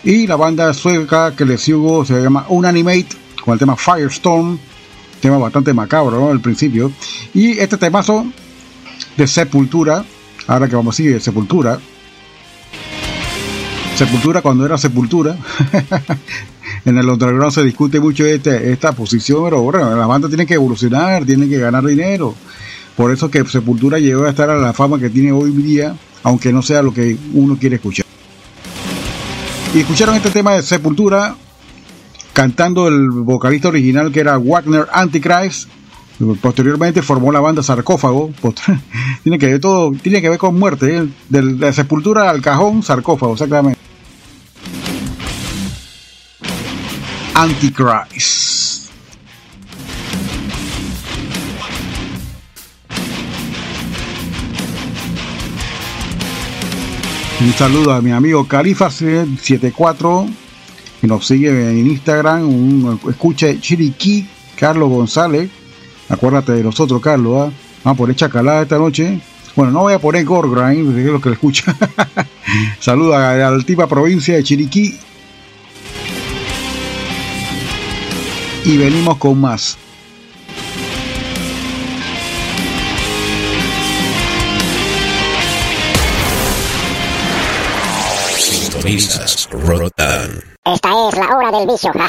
Y 0.02 0.26
la 0.26 0.34
banda 0.34 0.74
sueca 0.74 1.36
que 1.36 1.44
les 1.44 1.61
sigo 1.61 2.04
se 2.04 2.20
llama 2.20 2.44
Unanimate 2.48 3.07
con 3.44 3.52
el 3.52 3.61
tema 3.61 3.76
Firestorm. 3.76 4.59
Tema 5.20 5.38
bastante 5.38 5.72
macabro 5.72 6.20
¿no? 6.20 6.30
al 6.30 6.40
principio. 6.40 6.92
Y 7.34 7.58
este 7.58 7.76
temazo 7.76 8.26
de 9.16 9.26
Sepultura. 9.26 10.04
Ahora 10.46 10.68
que 10.68 10.76
vamos 10.76 10.94
a 10.94 10.96
seguir, 10.96 11.20
Sepultura. 11.20 11.78
Sepultura 13.96 14.42
cuando 14.42 14.66
era 14.66 14.78
Sepultura. 14.78 15.36
en 16.84 16.98
el 16.98 17.08
underground 17.08 17.52
se 17.52 17.64
discute 17.64 17.98
mucho 17.98 18.24
este, 18.24 18.70
esta 18.70 18.92
posición, 18.92 19.44
pero 19.44 19.62
bueno, 19.62 19.96
la 19.96 20.06
banda 20.06 20.28
tiene 20.28 20.46
que 20.46 20.54
evolucionar, 20.54 21.24
tiene 21.24 21.48
que 21.48 21.58
ganar 21.58 21.84
dinero. 21.84 22.34
Por 22.96 23.12
eso 23.12 23.30
que 23.30 23.44
Sepultura 23.44 23.98
llegó 23.98 24.24
a 24.24 24.30
estar 24.30 24.50
a 24.50 24.56
la 24.56 24.72
fama 24.72 24.98
que 24.98 25.10
tiene 25.10 25.32
hoy 25.32 25.50
día, 25.50 25.96
aunque 26.22 26.52
no 26.52 26.62
sea 26.62 26.82
lo 26.82 26.94
que 26.94 27.16
uno 27.34 27.58
quiere 27.58 27.76
escuchar. 27.76 28.06
Y 29.74 29.80
escucharon 29.80 30.14
este 30.14 30.30
tema 30.30 30.54
de 30.54 30.62
Sepultura 30.62 31.36
cantando 32.37 32.87
el 32.87 33.09
vocalista 33.09 33.68
original 33.68 34.12
que 34.12 34.20
era 34.20 34.37
Wagner 34.37 34.87
Antichrist. 34.93 35.70
Posteriormente 36.43 37.01
formó 37.01 37.32
la 37.32 37.41
banda 37.41 37.62
Sarcófago. 37.62 38.30
tiene 39.22 39.39
que 39.39 39.47
ver 39.47 39.59
todo, 39.59 39.93
tiene 40.03 40.20
que 40.20 40.28
ver 40.28 40.39
con 40.39 40.59
muerte, 40.59 40.99
¿eh? 40.99 41.09
de 41.30 41.43
la 41.43 41.72
sepultura 41.72 42.28
al 42.28 42.43
cajón, 42.43 42.82
sarcófago, 42.82 43.32
exactamente. 43.32 43.80
Antichrist. 47.32 48.91
Un 57.41 57.53
saludo 57.55 57.95
a 57.95 58.03
mi 58.03 58.12
amigo 58.12 58.47
Califa74 58.47 60.45
nos 61.07 61.26
sigue 61.26 61.50
en 61.50 61.86
Instagram. 61.86 62.98
Escucha 63.09 63.48
Chiriquí, 63.61 64.26
Carlos 64.57 64.88
González. 64.88 65.50
Acuérdate 66.09 66.52
de 66.52 66.62
nosotros, 66.62 67.00
Carlos. 67.00 67.48
¿ah? 67.48 67.52
Vamos 67.84 67.96
a 67.96 67.98
poner 67.98 68.16
chacalada 68.16 68.62
esta 68.62 68.78
noche. 68.78 69.20
Bueno, 69.54 69.72
no 69.72 69.80
voy 69.80 69.94
a 69.94 69.98
poner 69.98 70.24
Gorgrind, 70.24 70.94
que 70.94 71.00
es 71.00 71.07
lo 71.07 71.20
que 71.20 71.30
le 71.30 71.34
escucha. 71.34 71.74
Saludos 72.80 73.16
a 73.16 73.34
la 73.34 73.48
altiva 73.48 73.86
provincia 73.86 74.34
de 74.34 74.42
Chiriquí. 74.42 74.98
Y 78.64 78.76
venimos 78.76 79.16
con 79.16 79.40
más. 79.40 79.78
Sintonizas 88.87 89.49
Rotan. 89.51 90.45
Esta 90.64 91.09
es 91.09 91.18
la 91.18 91.28
hora 91.28 91.51
del 91.51 91.66
vicio. 91.66 91.93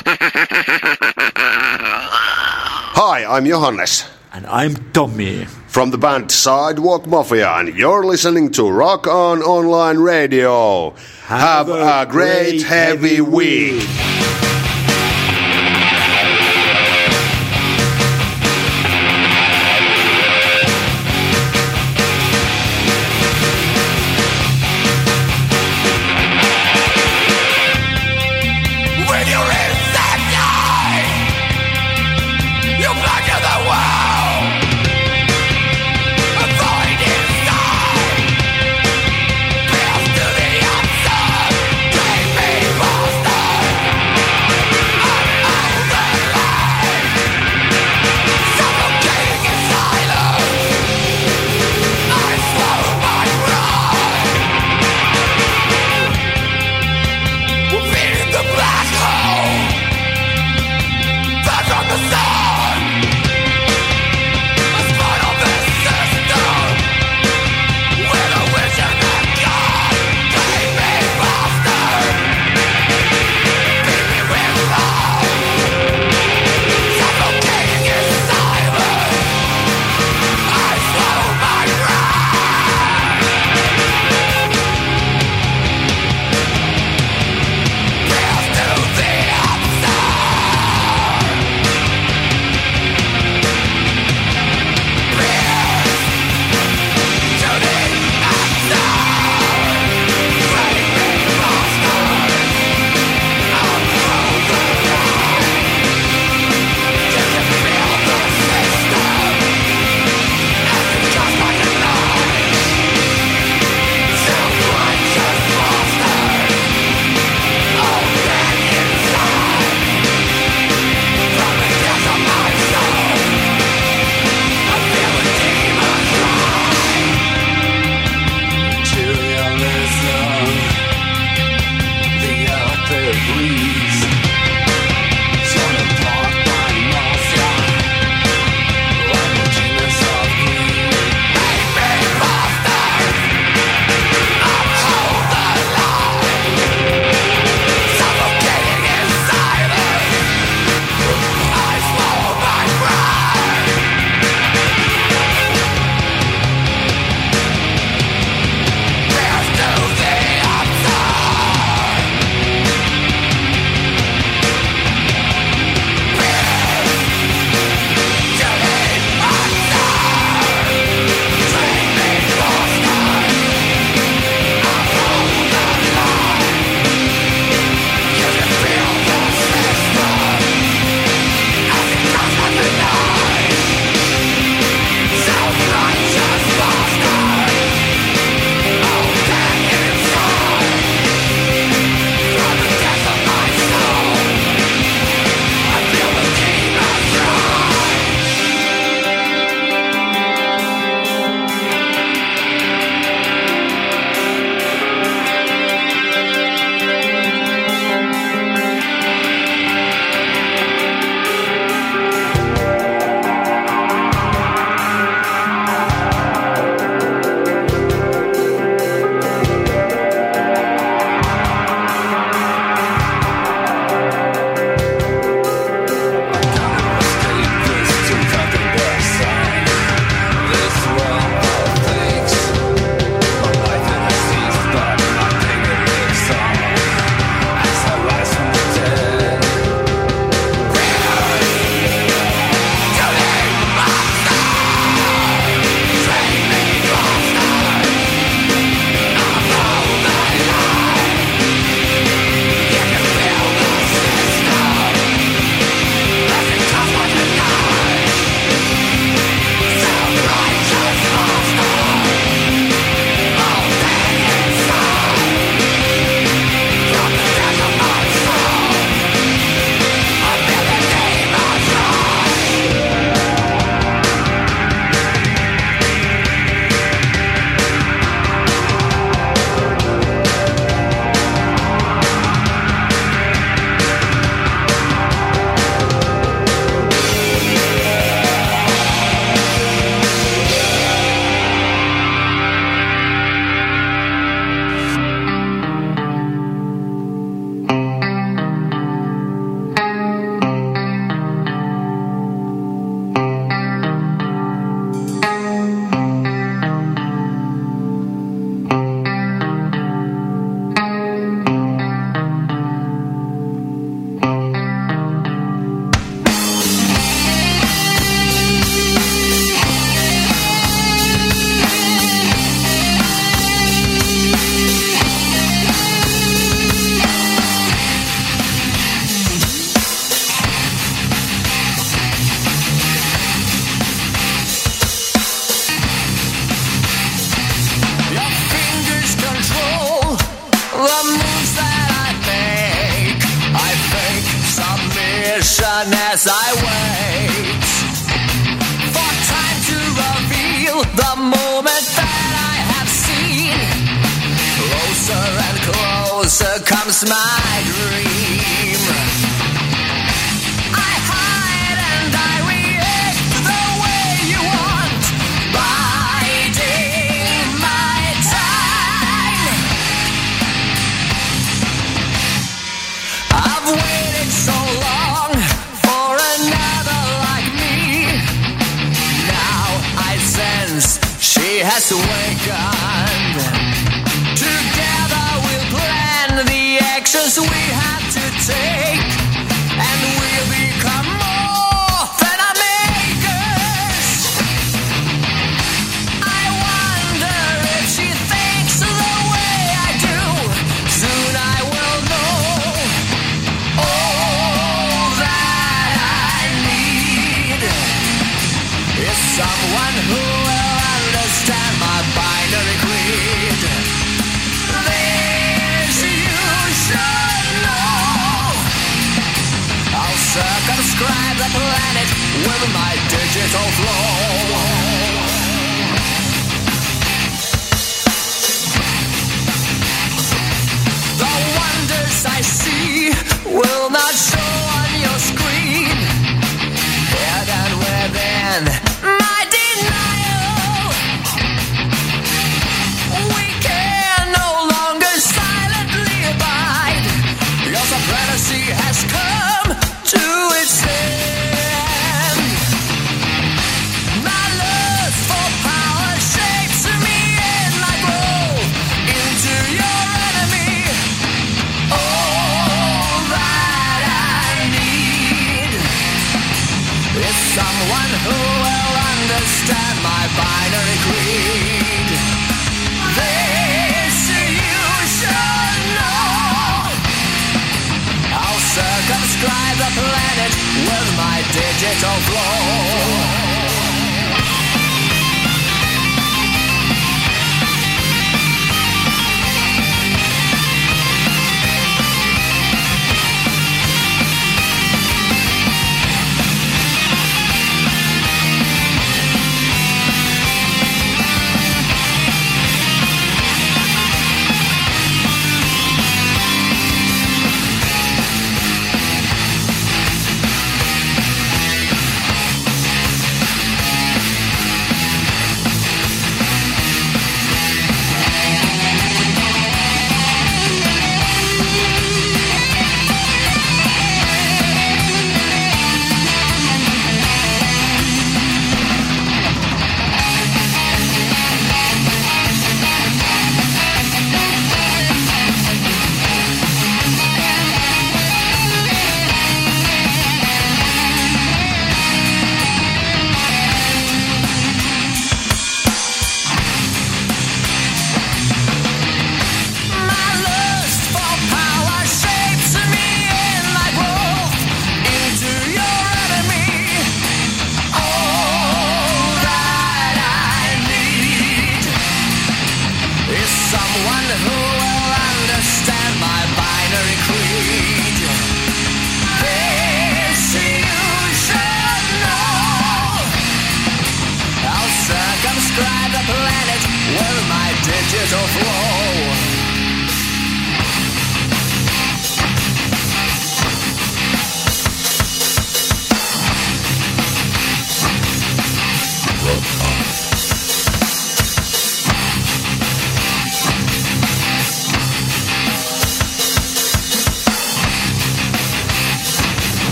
Hi, 2.93 3.25
I'm 3.25 3.45
Johannes 3.45 4.05
And 4.31 4.45
I'm 4.45 4.75
Tommy. 4.93 5.45
from 5.67 5.89
the 5.89 5.97
band 5.97 6.31
Sidewalk 6.31 7.07
Mafia, 7.07 7.49
and 7.53 7.75
you're 7.75 8.05
listening 8.05 8.51
to 8.51 8.69
Rock 8.69 9.07
On 9.07 9.41
Online 9.41 9.97
Radio. 9.97 10.93
Have, 11.25 11.69
a, 11.69 12.05
great, 12.05 12.61
heavy 12.61 13.21
week. 13.21 13.81
Inside, 13.81 14.46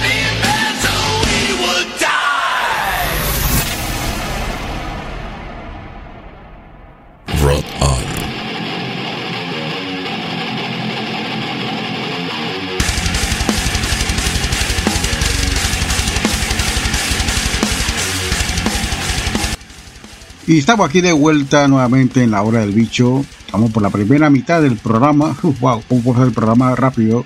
Y 20.45 20.57
estamos 20.57 20.89
aquí 20.89 20.99
de 20.99 21.13
vuelta 21.13 21.69
nuevamente 21.69 22.21
en 22.21 22.31
la 22.31 22.41
hora 22.41 22.59
del 22.59 22.73
bicho. 22.73 23.23
Estamos 23.45 23.71
por 23.71 23.81
la 23.81 23.89
primera 23.89 24.29
mitad 24.29 24.61
del 24.61 24.75
programa. 24.75 25.37
Uf, 25.41 25.59
wow, 25.61 25.81
cómo 25.87 26.13
ser 26.15 26.27
el 26.27 26.33
programa 26.33 26.75
rápido. 26.75 27.23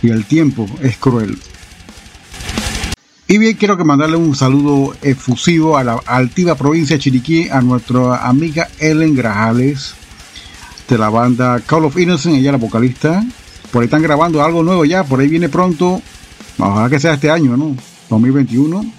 Y 0.00 0.10
el 0.10 0.24
tiempo 0.24 0.68
es 0.80 0.96
cruel. 0.96 1.36
Y 3.26 3.38
bien, 3.38 3.56
quiero 3.56 3.76
que 3.76 3.82
mandarle 3.82 4.16
un 4.16 4.36
saludo 4.36 4.94
efusivo 5.02 5.76
a 5.76 5.82
la 5.82 5.94
altiva 6.06 6.54
provincia 6.54 6.96
de 6.96 7.02
Chiriquí, 7.02 7.48
a 7.48 7.60
nuestra 7.62 8.28
amiga 8.28 8.68
Ellen 8.78 9.16
Grajales, 9.16 9.94
de 10.88 10.98
la 10.98 11.08
banda 11.08 11.60
Call 11.66 11.86
of 11.86 11.98
Innocent, 11.98 12.36
ella 12.36 12.52
la 12.52 12.58
vocalista. 12.58 13.24
Por 13.72 13.80
ahí 13.82 13.86
están 13.86 14.02
grabando 14.02 14.42
algo 14.42 14.62
nuevo 14.62 14.84
ya, 14.84 15.02
por 15.02 15.18
ahí 15.18 15.28
viene 15.28 15.48
pronto. 15.48 16.00
Ojalá 16.58 16.88
que 16.88 17.00
sea 17.00 17.14
este 17.14 17.30
año, 17.30 17.56
¿no? 17.56 17.74
2021 18.10 18.78
un 18.78 18.92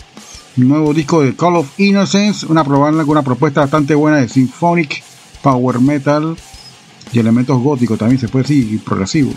nuevo 0.55 0.93
disco 0.93 1.21
de 1.23 1.35
Call 1.35 1.55
of 1.55 1.79
Innocence, 1.79 2.45
una, 2.45 2.63
con 2.63 3.09
una 3.09 3.23
propuesta 3.23 3.61
bastante 3.61 3.95
buena 3.95 4.17
de 4.17 4.29
symphonic, 4.29 5.03
power 5.41 5.79
metal 5.79 6.37
y 7.11 7.19
elementos 7.19 7.59
góticos 7.59 7.97
también 7.97 8.19
se 8.19 8.27
puede 8.27 8.43
decir 8.43 8.73
y 8.73 8.77
progresivo. 8.77 9.33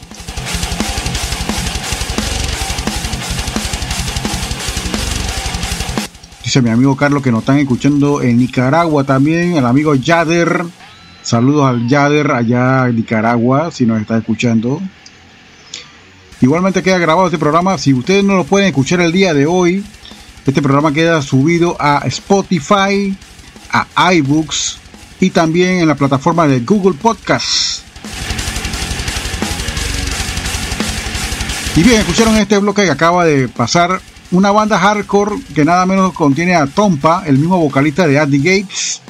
Dice 6.44 6.62
mi 6.62 6.70
amigo 6.70 6.96
Carlos 6.96 7.22
que 7.22 7.32
nos 7.32 7.40
están 7.40 7.58
escuchando 7.58 8.22
en 8.22 8.38
Nicaragua 8.38 9.04
también, 9.04 9.56
el 9.56 9.66
amigo 9.66 9.94
Yader. 9.94 10.64
Saludos 11.22 11.66
al 11.66 11.88
Yader 11.88 12.30
allá 12.30 12.86
en 12.88 12.96
Nicaragua, 12.96 13.70
si 13.72 13.84
nos 13.84 14.00
está 14.00 14.18
escuchando. 14.18 14.80
Igualmente 16.40 16.82
queda 16.82 16.98
grabado 16.98 17.26
este 17.26 17.38
programa. 17.38 17.78
Si 17.78 17.92
ustedes 17.92 18.22
no 18.22 18.36
lo 18.36 18.44
pueden 18.44 18.68
escuchar 18.68 19.00
el 19.00 19.10
día 19.10 19.34
de 19.34 19.46
hoy, 19.46 19.84
este 20.46 20.62
programa 20.62 20.92
queda 20.92 21.20
subido 21.22 21.76
a 21.80 22.02
Spotify, 22.06 23.16
a 23.72 24.14
iBooks 24.14 24.78
y 25.18 25.30
también 25.30 25.80
en 25.80 25.88
la 25.88 25.96
plataforma 25.96 26.46
de 26.46 26.60
Google 26.60 26.96
Podcast. 26.96 27.82
Y 31.74 31.82
bien, 31.82 32.00
escucharon 32.00 32.36
este 32.36 32.58
bloque 32.58 32.84
que 32.84 32.90
acaba 32.90 33.24
de 33.24 33.48
pasar 33.48 34.00
una 34.30 34.52
banda 34.52 34.78
hardcore 34.78 35.36
que 35.52 35.64
nada 35.64 35.84
menos 35.84 36.12
contiene 36.12 36.54
a 36.54 36.66
Tompa, 36.66 37.24
el 37.26 37.38
mismo 37.38 37.58
vocalista 37.58 38.06
de 38.06 38.14
the 38.26 38.38
Gates. 38.38 39.02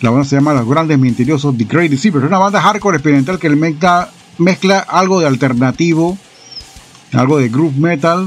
La 0.00 0.08
banda 0.08 0.24
se 0.24 0.36
llama 0.36 0.54
Los 0.54 0.66
Grandes 0.66 0.98
Misteriosos 0.98 1.56
The 1.56 1.64
Great 1.64 1.90
Deceivers. 1.90 2.26
Una 2.26 2.38
banda 2.38 2.62
hardcore 2.62 2.96
experimental 2.96 3.38
que 3.38 3.50
mezcla, 3.50 4.08
mezcla 4.38 4.78
algo 4.80 5.20
de 5.20 5.26
alternativo, 5.26 6.16
algo 7.12 7.36
de 7.38 7.50
groove 7.50 7.76
metal, 7.76 8.26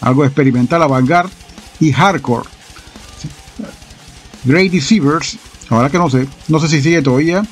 algo 0.00 0.24
experimental 0.24 0.82
avant-garde 0.84 1.47
y 1.80 1.92
hardcore. 1.92 2.48
Great 4.44 4.72
Deceivers, 4.72 5.38
ahora 5.68 5.90
que 5.90 5.98
no 5.98 6.08
sé, 6.08 6.26
no 6.48 6.58
sé 6.60 6.68
si 6.68 6.80
sigue 6.80 7.02
todavía, 7.02 7.44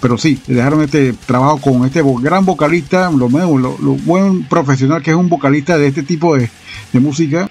pero 0.00 0.18
sí, 0.18 0.38
dejaron 0.46 0.82
este 0.82 1.12
trabajo 1.12 1.58
con 1.58 1.84
este 1.84 2.02
gran 2.20 2.44
vocalista, 2.44 3.10
lo, 3.10 3.28
lo, 3.28 3.58
lo 3.58 3.94
buen 4.04 4.44
profesional 4.44 5.02
que 5.02 5.10
es 5.10 5.16
un 5.16 5.28
vocalista 5.28 5.78
de 5.78 5.86
este 5.86 6.02
tipo 6.02 6.36
de, 6.36 6.50
de 6.92 7.00
música. 7.00 7.48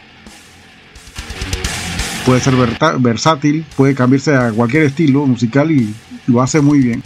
Puede 2.26 2.40
ser 2.40 2.54
versátil, 3.00 3.66
puede 3.76 3.96
cambiarse 3.96 4.36
a 4.36 4.52
cualquier 4.52 4.84
estilo 4.84 5.26
musical 5.26 5.72
y 5.72 5.94
lo 6.28 6.42
hace 6.42 6.62
muy 6.62 6.80
bien. 6.80 7.04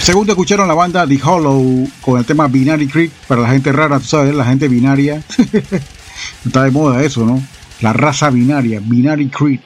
Segundo 0.00 0.32
escucharon 0.32 0.68
la 0.68 0.74
banda 0.74 1.06
The 1.06 1.20
Hollow 1.22 1.88
con 2.00 2.18
el 2.18 2.24
tema 2.24 2.46
Binary 2.46 2.86
Creek 2.86 3.10
para 3.26 3.42
la 3.42 3.48
gente 3.48 3.72
rara, 3.72 3.98
tú 3.98 4.06
sabes, 4.06 4.34
la 4.34 4.44
gente 4.44 4.68
binaria. 4.68 5.22
Está 6.44 6.64
de 6.64 6.70
moda 6.70 7.02
eso, 7.02 7.24
¿no? 7.24 7.42
La 7.80 7.92
raza 7.92 8.30
binaria, 8.30 8.80
Binary 8.82 9.28
Creed. 9.28 9.60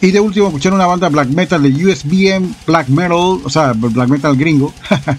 Y 0.00 0.10
de 0.10 0.20
último 0.20 0.48
escucharon 0.48 0.78
una 0.78 0.86
banda 0.86 1.08
black 1.08 1.28
metal 1.28 1.62
de 1.62 1.70
USBM 1.70 2.54
Black 2.66 2.88
Metal, 2.88 3.40
o 3.42 3.48
sea, 3.48 3.72
black 3.74 4.08
metal 4.08 4.36
gringo. 4.36 4.72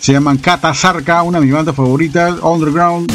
Se 0.00 0.12
llaman 0.12 0.38
Katasarka, 0.38 1.22
una 1.22 1.40
de 1.40 1.46
mis 1.46 1.54
bandas 1.54 1.74
favoritas, 1.74 2.36
underground, 2.42 3.10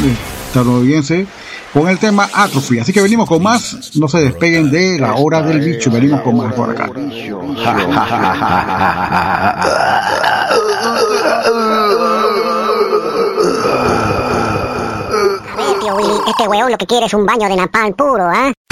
estadounidense, 0.48 1.26
con 1.72 1.88
el 1.88 1.98
tema 1.98 2.28
Atrophy. 2.32 2.80
Así 2.80 2.92
que 2.92 3.00
venimos 3.00 3.28
con 3.28 3.42
más, 3.42 3.96
no 3.96 4.06
se 4.06 4.20
despeguen 4.20 4.70
de 4.70 4.98
la 4.98 5.14
hora 5.14 5.40
del 5.40 5.60
bicho, 5.60 5.90
venimos 5.90 6.20
con 6.20 6.36
más 6.36 6.52
por 6.52 6.70
acá. 6.70 6.90
Willy, 15.94 16.20
este 16.26 16.48
weón 16.48 16.72
lo 16.72 16.76
que 16.76 16.86
quiere 16.86 17.06
es 17.06 17.14
un 17.14 17.24
baño 17.24 17.48
de 17.48 17.56
napalm 17.56 17.94
puro, 17.94 18.24
¿ah? 18.24 18.48
¿eh? 18.48 18.63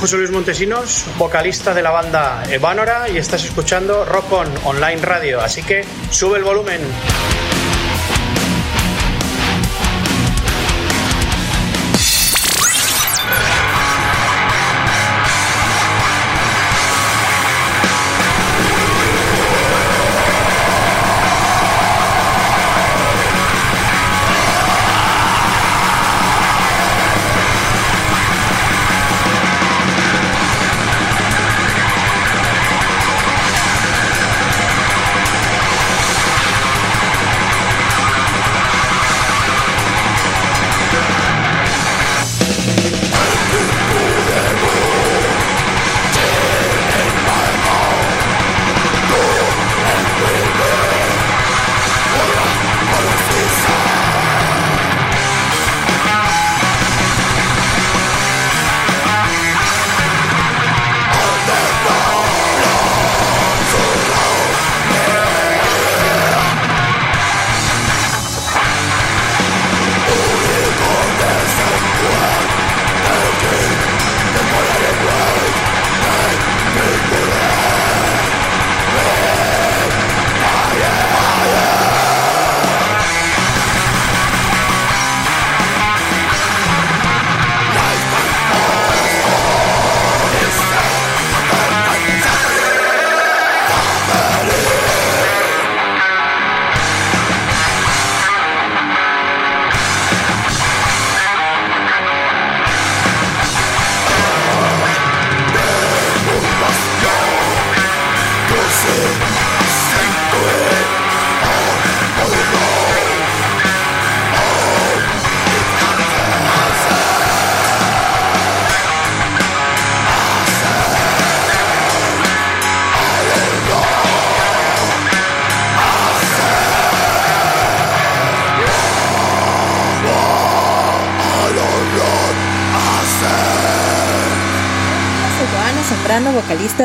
José 0.00 0.16
Luis 0.16 0.30
Montesinos, 0.30 1.06
vocalista 1.18 1.74
de 1.74 1.82
la 1.82 1.90
banda 1.90 2.44
Evánora 2.48 3.08
y 3.08 3.18
estás 3.18 3.44
escuchando 3.44 4.04
Rock 4.04 4.32
On 4.32 4.48
Online 4.64 5.02
Radio, 5.02 5.40
así 5.40 5.62
que 5.64 5.84
sube 6.10 6.38
el 6.38 6.44
volumen. 6.44 6.80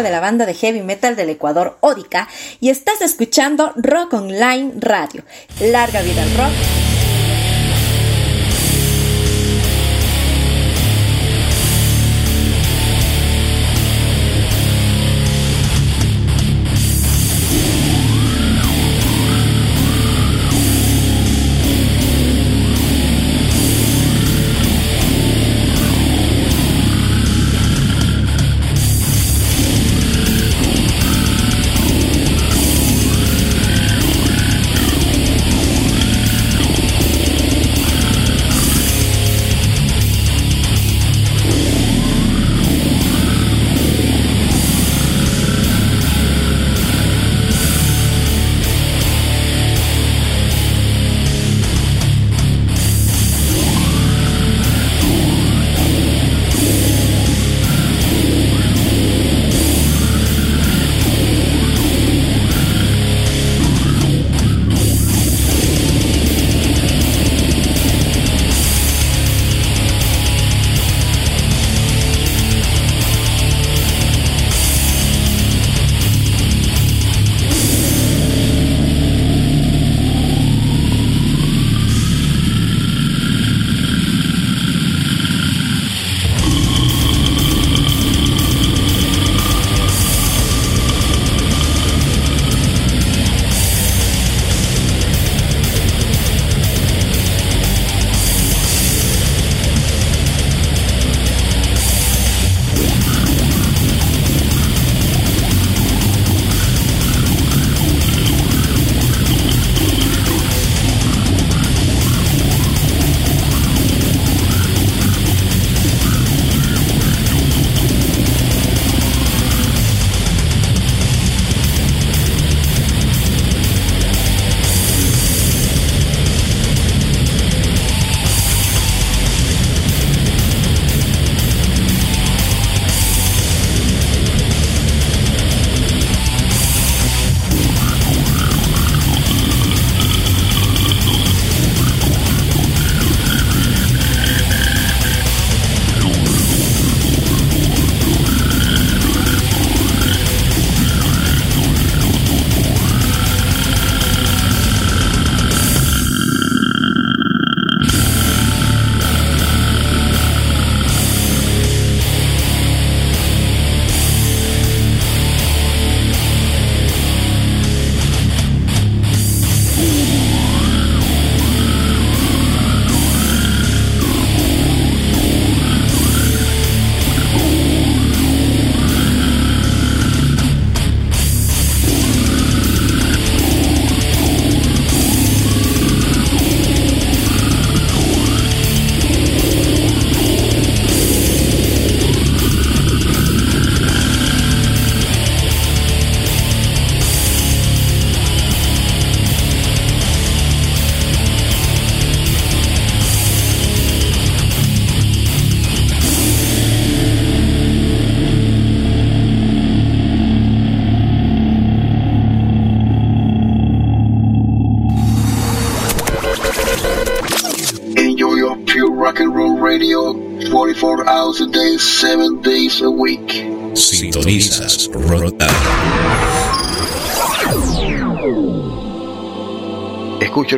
De 0.02 0.10
la 0.10 0.20
banda 0.20 0.46
de 0.46 0.56
heavy 0.56 0.82
metal 0.82 1.16
del 1.16 1.30
Ecuador, 1.30 1.78
Ódica, 1.82 2.28
y 2.60 2.70
estás 2.70 3.02
escuchando 3.02 3.74
Rock 3.76 4.14
Online 4.14 4.72
Radio. 4.78 5.24
Larga 5.60 6.02
vida 6.02 6.24
al 6.24 6.34
rock. 6.36 6.93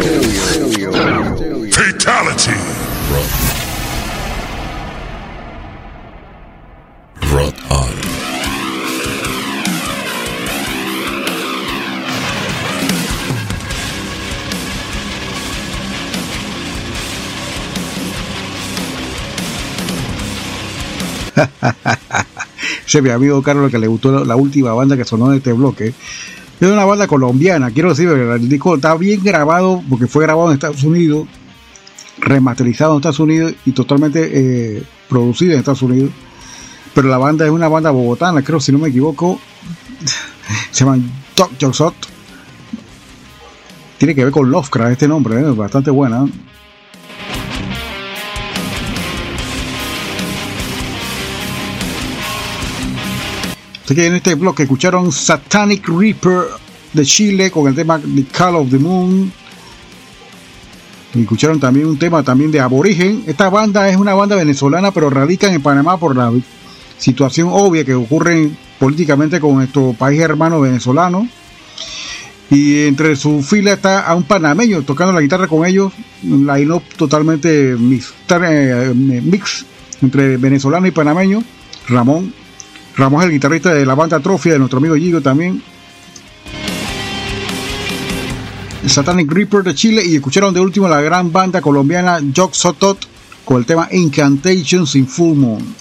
Ese 22.90 23.04
mi 23.04 23.12
amigo 23.12 23.44
Carlos 23.44 23.70
que 23.70 23.78
le 23.78 23.86
gustó 23.86 24.26
la, 24.26 24.36
última 24.36 24.74
banda 24.74 24.98
que 24.98 25.06
sonó 25.06 25.30
de 25.30 25.38
este 25.38 25.54
bloque. 25.54 25.94
Es 26.60 26.68
una 26.68 26.86
banda 26.86 27.06
colombiana, 27.06 27.70
quiero 27.70 27.90
decir, 27.90 28.10
el 28.10 28.50
disco 28.50 28.74
está 28.74 28.96
bien 28.96 29.24
grabado 29.24 29.84
porque 29.88 30.08
fue 30.08 30.24
grabado 30.24 30.50
en 30.50 30.56
Estados 30.56 30.84
Unidos, 30.84 31.28
remasterizado 32.18 32.94
en 32.94 32.98
Estados 32.98 33.20
Unidos 33.20 33.54
y 33.64 33.74
totalmente 33.74 34.32
eh, 34.34 34.84
producido 35.08 35.52
en 35.54 35.60
Estados 35.60 35.84
Unidos. 35.84 36.10
Pero 36.96 37.10
la 37.10 37.20
banda 37.20 37.46
es 37.46 37.52
una 37.52 37.68
banda 37.68 37.92
bogotana, 37.92 38.42
creo, 38.42 38.60
si 38.60 38.72
no 38.72 38.80
me 38.80 38.90
equivoco. 38.90 39.40
Se 40.72 40.84
llama 40.84 40.98
Doc 41.36 41.52
Joxot. 41.62 41.94
Tiene 44.00 44.16
que 44.16 44.24
ver 44.24 44.34
con 44.34 44.50
Lovecraft 44.50 44.94
este 44.94 45.08
nombre, 45.08 45.40
es 45.40 45.56
bastante 45.56 45.92
buena. 45.92 46.26
Así 53.90 53.96
que 53.96 54.06
en 54.06 54.14
este 54.14 54.36
bloque 54.36 54.62
escucharon 54.62 55.12
Satanic 55.12 55.88
Reaper 55.88 56.42
de 56.94 57.04
Chile 57.04 57.50
con 57.50 57.68
el 57.68 57.74
tema 57.74 58.00
The 58.00 58.24
Call 58.26 58.58
of 58.58 58.70
the 58.70 58.78
Moon. 58.78 59.34
Y 61.16 61.22
escucharon 61.22 61.60
también 61.60 61.88
un 61.88 61.98
tema 61.98 62.22
también 62.22 62.52
de 62.52 62.60
Aborigen. 62.60 63.24
Esta 63.26 63.50
banda 63.50 63.90
es 63.90 63.98
una 63.98 64.14
banda 64.14 64.36
venezolana, 64.36 64.92
pero 64.92 65.10
radican 65.10 65.54
en 65.54 65.64
Panamá 65.64 65.98
por 65.98 66.16
la 66.16 66.32
situación 67.00 67.50
obvia 67.52 67.84
que 67.84 67.96
ocurre 67.96 68.52
políticamente 68.78 69.40
con 69.40 69.56
nuestro 69.56 69.96
país 69.98 70.22
hermano 70.22 70.62
venezolano. 70.62 71.28
Y 72.52 72.86
entre 72.86 73.16
su 73.16 73.42
fila 73.42 73.74
está 73.74 74.02
a 74.02 74.14
un 74.14 74.22
panameño 74.22 74.84
tocando 74.84 75.14
la 75.14 75.22
guitarra 75.22 75.48
con 75.48 75.66
ellos. 75.66 75.92
La 76.22 76.60
line 76.60 76.80
totalmente 76.96 77.76
mix, 77.76 78.14
eh, 78.30 78.94
mix 78.94 79.66
entre 80.00 80.38
venezolano 80.38 80.86
y 80.86 80.92
panameño. 80.92 81.44
Ramón 81.88 82.36
Ramón 83.00 83.22
es 83.22 83.28
el 83.28 83.32
guitarrista 83.32 83.74
de 83.74 83.86
la 83.86 83.96
banda 83.96 84.18
Atrofia, 84.18 84.54
de 84.54 84.60
nuestro 84.60 84.80
amigo 84.80 84.94
Gigo 84.96 85.22
también. 85.22 85.64
Satanic 88.86 89.32
Reaper 89.32 89.64
de 89.64 89.74
Chile 89.74 90.04
y 90.06 90.16
escucharon 90.16 90.54
de 90.54 90.60
último 90.60 90.90
la 90.90 91.00
gran 91.00 91.32
banda 91.32 91.62
colombiana 91.62 92.20
Jock 92.36 92.54
Sotot 92.54 93.00
con 93.46 93.58
el 93.58 93.66
tema 93.66 93.88
Incantations 93.92 94.96
in 94.96 95.08
Full 95.08 95.38
Moon. 95.38 95.76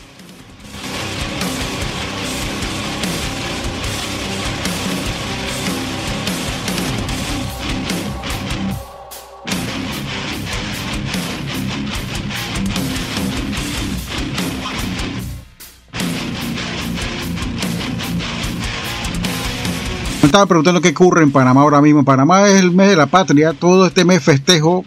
Estaba 20.29 20.45
preguntando 20.45 20.83
qué 20.83 20.91
ocurre 20.91 21.23
en 21.23 21.33
Panamá 21.33 21.63
ahora 21.63 21.81
mismo. 21.81 22.05
Panamá 22.05 22.49
es 22.49 22.61
el 22.61 22.71
mes 22.71 22.91
de 22.91 22.97
la 22.97 23.07
patria, 23.07 23.55
todo 23.55 23.87
este 23.87 24.05
mes 24.05 24.23
festejo 24.23 24.85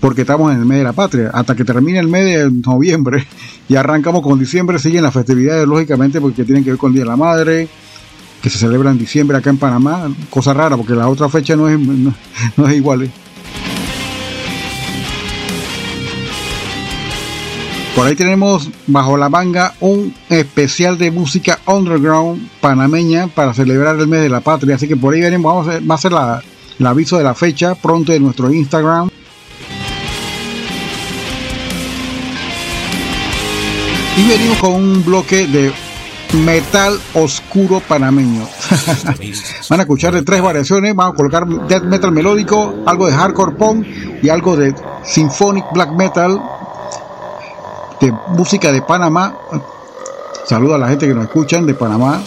porque 0.00 0.20
estamos 0.20 0.52
en 0.52 0.60
el 0.60 0.64
mes 0.64 0.78
de 0.78 0.84
la 0.84 0.92
patria. 0.92 1.30
Hasta 1.34 1.56
que 1.56 1.64
termine 1.64 1.98
el 1.98 2.06
mes 2.06 2.24
de 2.24 2.50
noviembre 2.50 3.26
y 3.68 3.74
arrancamos 3.74 4.22
con 4.22 4.38
diciembre, 4.38 4.78
siguen 4.78 5.02
las 5.02 5.14
festividades 5.14 5.66
lógicamente 5.66 6.20
porque 6.20 6.44
tienen 6.44 6.62
que 6.62 6.70
ver 6.70 6.78
con 6.78 6.90
el 6.90 6.94
Día 6.94 7.02
de 7.02 7.10
la 7.10 7.16
Madre, 7.16 7.68
que 8.40 8.50
se 8.50 8.58
celebra 8.58 8.92
en 8.92 8.98
diciembre 8.98 9.36
acá 9.36 9.50
en 9.50 9.58
Panamá. 9.58 10.08
Cosa 10.30 10.54
rara 10.54 10.76
porque 10.76 10.94
la 10.94 11.08
otra 11.08 11.28
fecha 11.28 11.56
no 11.56 11.68
es, 11.68 11.76
no, 11.80 12.14
no 12.56 12.68
es 12.68 12.76
igual. 12.76 13.10
Por 17.94 18.06
ahí 18.06 18.14
tenemos 18.16 18.70
bajo 18.86 19.18
la 19.18 19.28
manga 19.28 19.74
un 19.80 20.14
especial 20.30 20.96
de 20.96 21.10
música 21.10 21.58
underground 21.66 22.48
panameña 22.62 23.26
para 23.26 23.52
celebrar 23.52 23.96
el 23.98 24.08
mes 24.08 24.22
de 24.22 24.30
la 24.30 24.40
patria. 24.40 24.76
Así 24.76 24.88
que 24.88 24.96
por 24.96 25.12
ahí 25.12 25.20
venimos, 25.20 25.52
vamos 25.52 25.68
a 25.68 25.70
hacer, 25.72 25.90
va 25.90 25.94
a 25.94 25.98
ser 25.98 26.12
la, 26.12 26.42
el 26.78 26.86
aviso 26.86 27.18
de 27.18 27.24
la 27.24 27.34
fecha 27.34 27.74
pronto 27.74 28.14
en 28.14 28.22
nuestro 28.22 28.50
Instagram. 28.50 29.10
Y 34.16 34.28
venimos 34.28 34.56
con 34.58 34.72
un 34.72 35.04
bloque 35.04 35.46
de 35.46 35.70
metal 36.44 36.98
oscuro 37.12 37.80
panameño. 37.80 38.48
Van 39.68 39.80
a 39.80 39.82
escuchar 39.82 40.14
de 40.14 40.22
tres 40.22 40.40
variaciones. 40.40 40.94
Vamos 40.94 41.12
a 41.12 41.16
colocar 41.16 41.46
death 41.46 41.84
metal 41.84 42.10
melódico, 42.10 42.74
algo 42.86 43.06
de 43.06 43.12
hardcore 43.12 43.52
punk 43.52 43.86
y 44.22 44.30
algo 44.30 44.56
de 44.56 44.74
symphonic 45.04 45.64
black 45.72 45.90
metal 45.92 46.40
de 48.02 48.12
música 48.36 48.72
de 48.72 48.82
Panamá. 48.82 49.32
Saludo 50.44 50.74
a 50.74 50.78
la 50.78 50.88
gente 50.88 51.06
que 51.06 51.14
nos 51.14 51.24
escuchan 51.24 51.64
de 51.66 51.74
Panamá. 51.74 52.20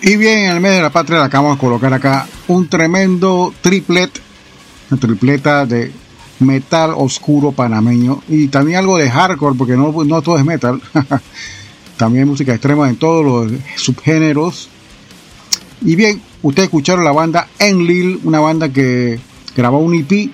Y 0.00 0.16
bien, 0.16 0.44
en 0.44 0.50
el 0.52 0.60
mes 0.60 0.72
de 0.72 0.82
la 0.82 0.90
patria 0.90 1.18
le 1.18 1.24
acabamos 1.24 1.56
de 1.56 1.60
colocar 1.60 1.92
acá 1.92 2.26
un 2.46 2.68
tremendo 2.68 3.52
triplet, 3.60 4.10
una 4.90 5.00
tripleta 5.00 5.66
de 5.66 5.92
metal 6.38 6.92
oscuro 6.96 7.50
panameño 7.50 8.22
y 8.28 8.46
también 8.46 8.78
algo 8.78 8.96
de 8.96 9.10
hardcore, 9.10 9.56
porque 9.56 9.76
no, 9.76 9.92
no 10.04 10.22
todo 10.22 10.38
es 10.38 10.44
metal. 10.44 10.80
también 11.96 12.28
música 12.28 12.52
extrema 12.52 12.88
en 12.88 12.96
todos 12.96 13.24
los 13.24 13.60
subgéneros. 13.76 14.68
Y 15.82 15.96
bien, 15.96 16.22
ustedes 16.42 16.68
escucharon 16.68 17.04
la 17.04 17.12
banda 17.12 17.48
Enlil, 17.58 18.20
una 18.22 18.38
banda 18.38 18.68
que 18.72 19.18
grabó 19.56 19.80
un 19.80 19.94
EP, 19.94 20.10
le 20.10 20.30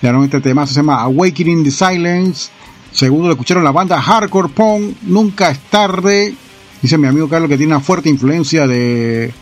dieron 0.00 0.24
este 0.24 0.40
tema, 0.40 0.66
se 0.66 0.74
llama 0.74 1.02
Awakening 1.02 1.64
the 1.64 1.70
Silence. 1.70 2.50
Segundo, 2.92 3.26
le 3.26 3.32
escucharon 3.32 3.64
la 3.64 3.72
banda 3.72 4.00
Hardcore 4.00 4.48
Punk, 4.48 4.96
Nunca 5.02 5.50
es 5.50 5.58
tarde. 5.70 6.34
Dice 6.82 6.98
mi 6.98 7.06
amigo 7.06 7.28
Carlos 7.28 7.48
que 7.48 7.56
tiene 7.56 7.74
una 7.74 7.82
fuerte 7.82 8.08
influencia 8.08 8.66
de 8.66 9.32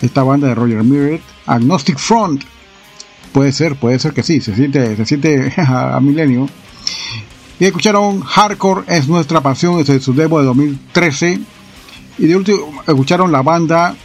esta 0.00 0.22
banda 0.22 0.46
de 0.46 0.54
Roger 0.54 0.84
Miret, 0.84 1.20
Agnostic 1.44 1.98
Front. 1.98 2.44
Puede 3.32 3.50
ser, 3.50 3.74
puede 3.74 3.98
ser 3.98 4.12
que 4.12 4.22
sí, 4.22 4.40
se 4.40 4.54
siente, 4.54 4.96
se 4.96 5.04
siente 5.04 5.52
a, 5.60 5.96
a 5.96 6.00
milenio. 6.00 6.48
Y 7.58 7.64
escucharon 7.64 8.20
Hardcore 8.20 8.82
es 8.86 9.08
nuestra 9.08 9.40
pasión 9.40 9.78
desde 9.78 10.00
su 10.00 10.14
demo 10.14 10.38
de 10.38 10.44
2013. 10.44 11.40
Y 12.18 12.26
de 12.26 12.36
último 12.36 12.82
escucharon 12.86 13.32
la 13.32 13.42
banda 13.42 13.96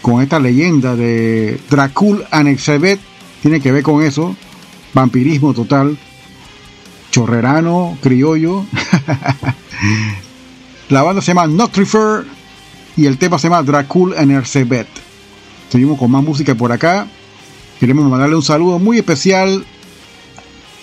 con 0.00 0.22
esta 0.22 0.38
leyenda 0.38 0.94
de 0.94 1.60
Dracul 1.68 2.24
Anexebet. 2.30 3.00
Tiene 3.42 3.60
que 3.60 3.72
ver 3.72 3.82
con 3.82 4.02
eso. 4.02 4.36
Vampirismo 4.94 5.54
total. 5.54 5.98
Chorrerano, 7.10 7.98
criollo. 8.00 8.64
la 10.92 11.02
banda 11.02 11.22
se 11.22 11.28
llama 11.28 11.46
Noctrifer 11.46 12.26
y 12.98 13.06
el 13.06 13.16
tema 13.16 13.38
se 13.38 13.48
llama 13.48 13.62
Dracul 13.62 14.14
Anexebet. 14.14 14.86
Seguimos 15.70 15.98
con 15.98 16.10
más 16.10 16.22
música 16.22 16.54
por 16.54 16.70
acá. 16.70 17.06
Queremos 17.80 18.04
mandarle 18.10 18.36
un 18.36 18.42
saludo 18.42 18.78
muy 18.78 18.98
especial 18.98 19.64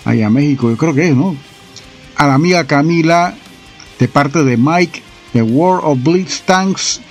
allá 0.06 0.26
a 0.26 0.30
México, 0.32 0.72
yo 0.72 0.78
creo 0.78 0.96
que 0.96 1.10
es, 1.10 1.16
¿no? 1.16 1.36
A 2.16 2.26
la 2.26 2.34
amiga 2.34 2.66
Camila, 2.66 3.36
de 4.00 4.08
parte 4.08 4.44
de 4.44 4.58
Mike, 4.58 5.04
de 5.34 5.44
World 5.44 5.82
of 5.84 6.00
Blitz 6.02 6.42
Tanks, 6.42 7.02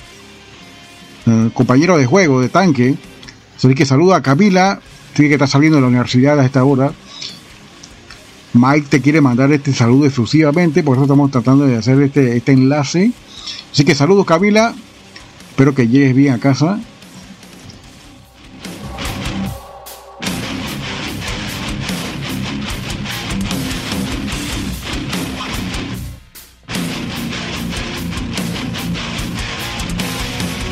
eh, 1.26 1.50
compañero 1.54 1.96
de 1.98 2.06
juego 2.06 2.40
de 2.40 2.48
tanque. 2.48 2.96
Así 3.56 3.74
que 3.76 3.86
saluda 3.86 4.16
a 4.16 4.22
Camila, 4.22 4.80
tiene 5.14 5.28
que 5.28 5.34
estar 5.36 5.48
saliendo 5.48 5.76
de 5.76 5.82
la 5.82 5.88
universidad 5.88 6.40
a 6.40 6.44
esta 6.44 6.64
hora. 6.64 6.90
Mike 8.59 8.89
te 8.89 9.01
quiere 9.01 9.20
mandar 9.20 9.52
este 9.52 9.72
saludo 9.72 10.06
exclusivamente, 10.06 10.82
por 10.82 10.97
eso 10.97 11.05
estamos 11.05 11.30
tratando 11.30 11.64
de 11.64 11.76
hacer 11.76 12.01
este, 12.02 12.36
este 12.36 12.52
enlace. 12.52 13.12
Así 13.70 13.85
que 13.85 13.94
saludos 13.94 14.26
Camila, 14.26 14.74
espero 15.51 15.74
que 15.74 15.86
llegues 15.86 16.14
bien 16.14 16.35
a 16.35 16.39
casa. 16.39 16.80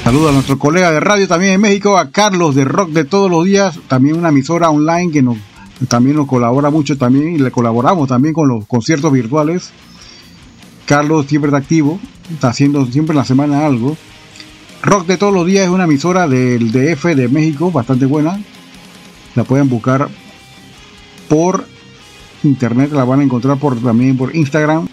Saludos 0.02 0.30
a 0.30 0.34
nuestro 0.34 0.58
colega 0.58 0.92
de 0.92 1.00
radio 1.00 1.26
también 1.26 1.54
en 1.54 1.60
México, 1.60 1.98
a 1.98 2.10
Carlos 2.10 2.54
de 2.54 2.64
Rock 2.64 2.90
de 2.90 3.04
todos 3.04 3.30
los 3.30 3.44
días, 3.44 3.78
también 3.88 4.16
una 4.16 4.28
emisora 4.28 4.70
online 4.70 5.12
que 5.12 5.20
nos, 5.20 5.36
también 5.88 6.16
nos 6.16 6.26
colabora 6.26 6.70
mucho 6.70 6.96
también 6.96 7.34
y 7.34 7.38
le 7.38 7.50
colaboramos 7.50 8.08
también 8.08 8.34
con 8.34 8.48
los 8.48 8.66
conciertos 8.66 9.12
virtuales. 9.12 9.70
Carlos 10.86 11.26
siempre 11.26 11.48
está 11.48 11.58
activo, 11.58 11.98
está 12.32 12.48
haciendo 12.48 12.86
siempre 12.86 13.12
en 13.12 13.18
la 13.18 13.24
semana 13.24 13.66
algo. 13.66 13.96
Rock 14.82 15.06
de 15.06 15.16
todos 15.16 15.34
los 15.34 15.46
días 15.46 15.64
es 15.64 15.70
una 15.70 15.84
emisora 15.84 16.28
del 16.28 16.70
DF 16.70 17.04
de 17.14 17.28
México, 17.28 17.70
bastante 17.70 18.06
buena. 18.06 18.40
La 19.34 19.44
pueden 19.44 19.68
buscar 19.68 20.08
por 21.28 21.66
internet, 22.42 22.92
la 22.92 23.04
van 23.04 23.20
a 23.20 23.24
encontrar 23.24 23.58
por 23.58 23.76
también 23.80 24.16
por 24.16 24.34
Instagram. 24.34 24.88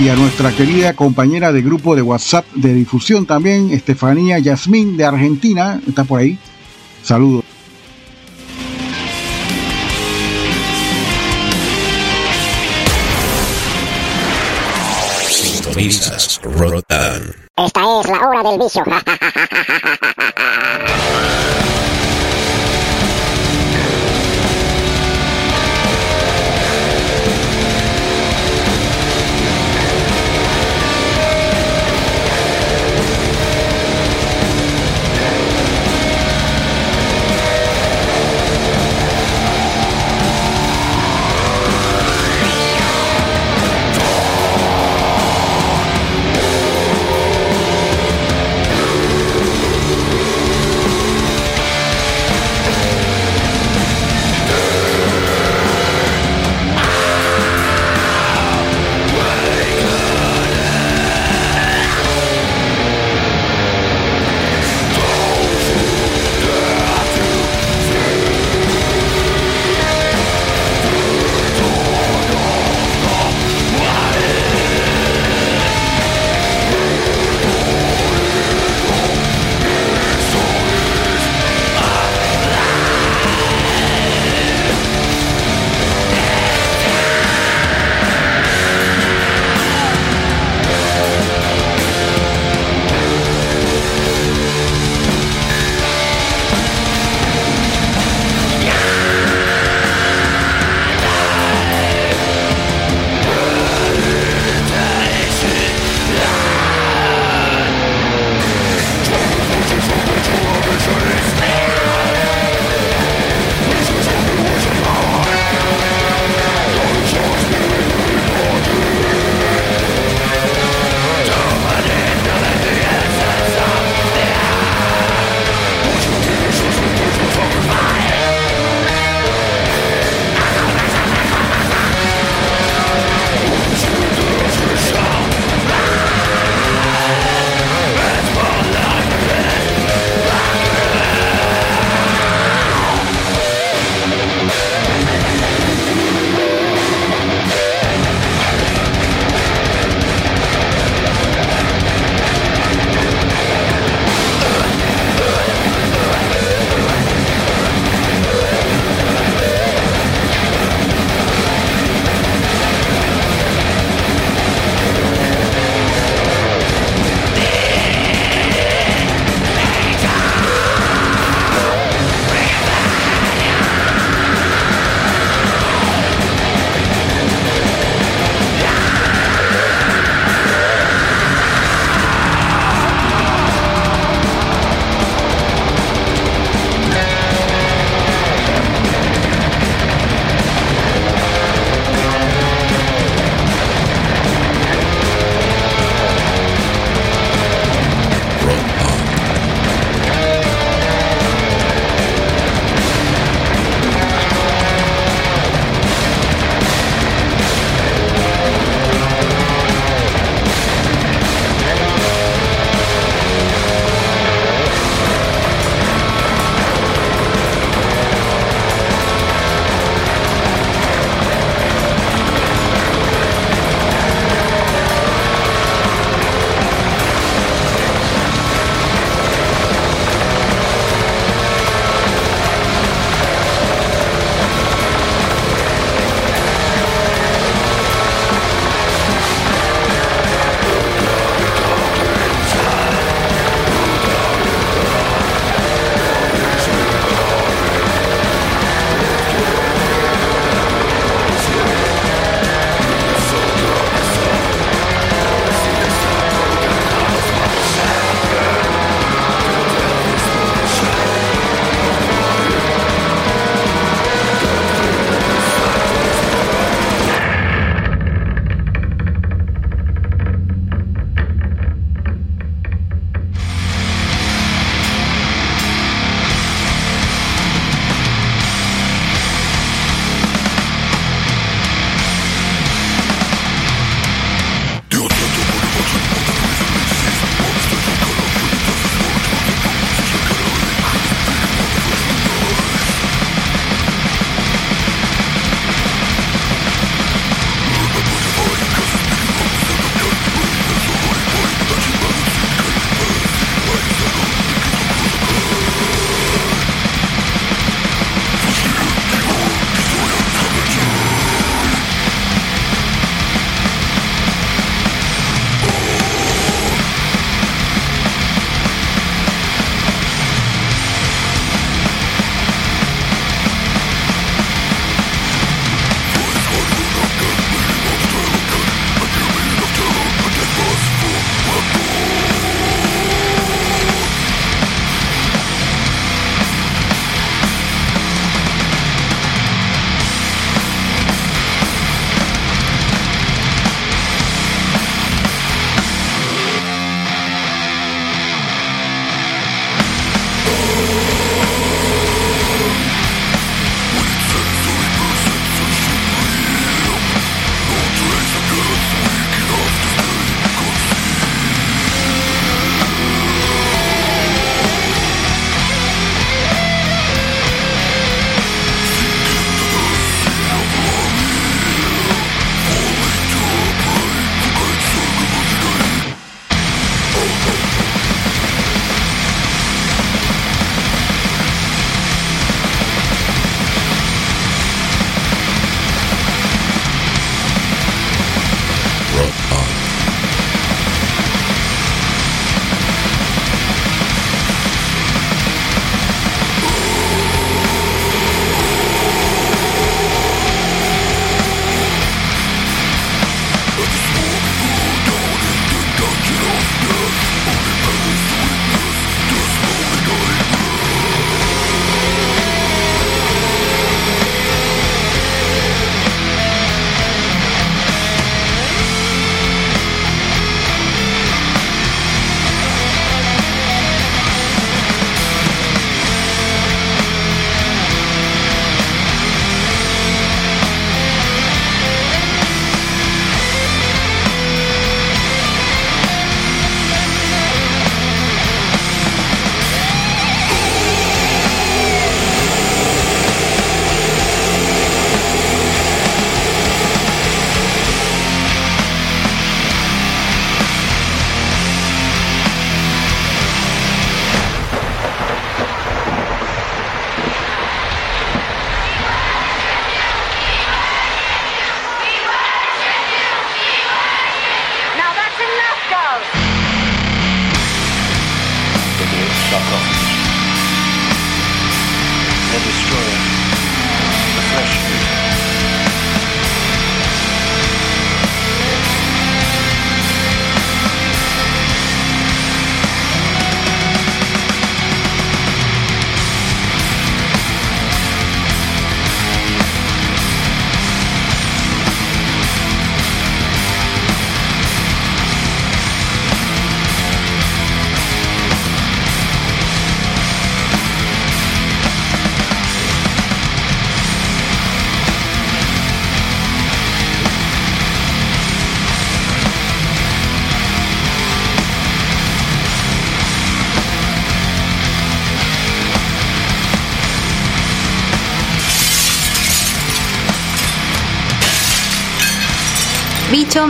y 0.00 0.08
a 0.08 0.16
nuestra 0.16 0.50
querida 0.50 0.94
compañera 0.94 1.52
de 1.52 1.62
grupo 1.62 1.94
de 1.94 2.02
WhatsApp 2.02 2.44
de 2.54 2.74
difusión 2.74 3.26
también, 3.26 3.70
Estefanía 3.70 4.40
Yasmín 4.40 4.96
de 4.96 5.04
Argentina, 5.04 5.80
está 5.86 6.02
por 6.02 6.20
ahí. 6.20 6.36
Saludos. 7.04 7.44
Sintonizas 15.28 16.40
Rotan. 16.42 17.34
Esta 17.56 18.00
es 18.00 18.06
la 18.08 18.20
hora 18.26 18.42
del 18.50 18.58
vicio. 18.58 18.84
Bicho 18.84 18.94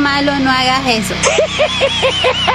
malo, 0.05 0.39
no 0.39 0.51
hagas 0.51 0.87
eso. 0.87 1.15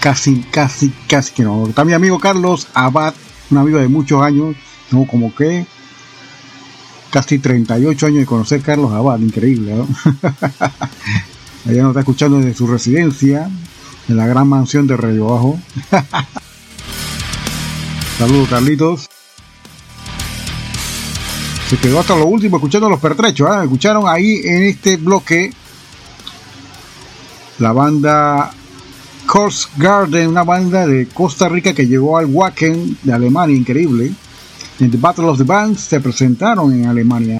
Casi, 0.00 0.40
casi, 0.50 0.90
casi 1.06 1.34
que 1.34 1.42
no. 1.42 1.66
Está 1.66 1.84
mi 1.84 1.92
amigo 1.92 2.18
Carlos 2.18 2.68
Abad, 2.72 3.12
un 3.50 3.58
amigo 3.58 3.78
de 3.78 3.88
muchos 3.88 4.22
años, 4.22 4.56
no 4.90 5.06
como 5.06 5.34
que 5.34 5.66
casi 7.10 7.38
38 7.38 8.06
años 8.06 8.18
de 8.20 8.26
conocer 8.26 8.62
Carlos 8.62 8.92
Abad, 8.92 9.18
increíble, 9.20 9.74
¿no? 9.74 9.86
Allá 11.66 11.82
nos 11.82 11.90
está 11.90 12.00
escuchando 12.00 12.38
desde 12.38 12.54
su 12.54 12.66
residencia, 12.66 13.50
en 14.08 14.16
la 14.16 14.26
gran 14.26 14.48
mansión 14.48 14.86
de 14.86 14.96
Radio 14.96 15.26
Bajo. 15.26 15.60
Saludos, 18.18 18.48
Carlitos. 18.48 19.06
Se 21.68 21.76
quedó 21.76 22.00
hasta 22.00 22.16
lo 22.16 22.24
último 22.24 22.56
escuchando 22.56 22.88
los 22.88 23.00
pertrechos, 23.00 23.46
¿ah? 23.50 23.64
Escucharon 23.64 24.08
ahí 24.08 24.40
en 24.44 24.62
este 24.62 24.96
bloque 24.96 25.52
la 27.58 27.72
banda 27.72 28.54
Course 29.28 29.68
Garden, 29.76 30.30
una 30.30 30.42
banda 30.42 30.86
de 30.86 31.06
Costa 31.06 31.50
Rica 31.50 31.74
que 31.74 31.86
llegó 31.86 32.16
al 32.16 32.24
Wacken 32.24 32.96
de 33.02 33.12
Alemania, 33.12 33.54
increíble. 33.54 34.10
En 34.80 34.90
The 34.90 34.96
Battle 34.96 35.26
of 35.26 35.36
the 35.36 35.44
Bands 35.44 35.82
se 35.82 36.00
presentaron 36.00 36.72
en 36.72 36.86
Alemania. 36.86 37.38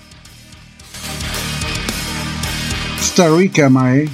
Costa 2.99 3.31
Rica, 3.35 3.71
mae. 3.71 4.07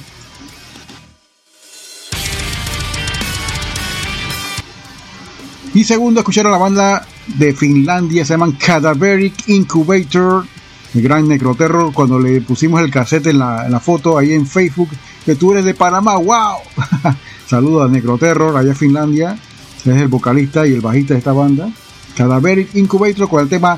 Y 5.73 5.83
segundo, 5.83 6.21
escucharon 6.21 6.53
la 6.53 6.57
banda 6.57 7.05
de 7.27 7.53
Finlandia, 7.53 8.23
se 8.23 8.35
llaman 8.35 8.53
Cadaveric 8.53 9.49
Incubator, 9.49 10.45
el 10.93 11.01
gran 11.01 11.27
Necroterror, 11.27 11.91
cuando 11.91 12.19
le 12.19 12.39
pusimos 12.39 12.79
el 12.79 12.89
cassette 12.89 13.27
en 13.27 13.39
la, 13.39 13.65
en 13.65 13.73
la 13.73 13.81
foto 13.81 14.17
ahí 14.17 14.31
en 14.31 14.47
Facebook, 14.47 14.87
que 15.25 15.35
tú 15.35 15.51
eres 15.51 15.65
de 15.65 15.73
Panamá, 15.73 16.15
wow. 16.15 16.59
Saludos 17.47 17.87
a 17.87 17.91
Necroterror, 17.91 18.57
allá 18.57 18.69
en 18.69 18.75
Finlandia, 18.75 19.37
es 19.79 20.01
el 20.01 20.07
vocalista 20.07 20.65
y 20.65 20.73
el 20.73 20.81
bajista 20.81 21.13
de 21.13 21.19
esta 21.19 21.31
banda. 21.31 21.69
Cadaveric 22.15 22.73
Incubator 22.75 23.29
con 23.29 23.41
el 23.41 23.49
tema 23.49 23.77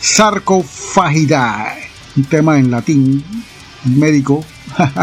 Sarcophagidae, 0.00 1.82
un 2.16 2.24
tema 2.24 2.58
en 2.58 2.70
latín, 2.70 3.24
médico. 3.84 4.44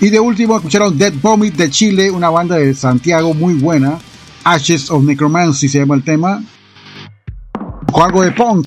y 0.00 0.10
de 0.10 0.20
último 0.20 0.56
escucharon 0.56 0.98
Dead 0.98 1.14
Vomit 1.22 1.54
de 1.54 1.70
Chile, 1.70 2.10
una 2.10 2.28
banda 2.28 2.56
de 2.56 2.74
Santiago 2.74 3.32
muy 3.32 3.54
buena. 3.54 3.98
Ashes 4.44 4.90
of 4.90 5.04
Necromancy 5.04 5.68
se 5.68 5.78
llama 5.78 5.94
el 5.94 6.04
tema. 6.04 6.44
Con 7.90 8.02
algo 8.02 8.22
de 8.22 8.32
punk. 8.32 8.66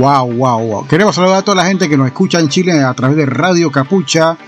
Wow, 0.00 0.32
wow, 0.32 0.66
wow. 0.66 0.86
Queremos 0.88 1.14
saludar 1.14 1.40
a 1.40 1.42
toda 1.42 1.56
la 1.56 1.66
gente 1.66 1.86
que 1.86 1.94
nos 1.94 2.06
escucha 2.06 2.40
en 2.40 2.48
Chile 2.48 2.82
a 2.82 2.94
través 2.94 3.18
de 3.18 3.26
Radio 3.26 3.70
Capucha, 3.70 4.38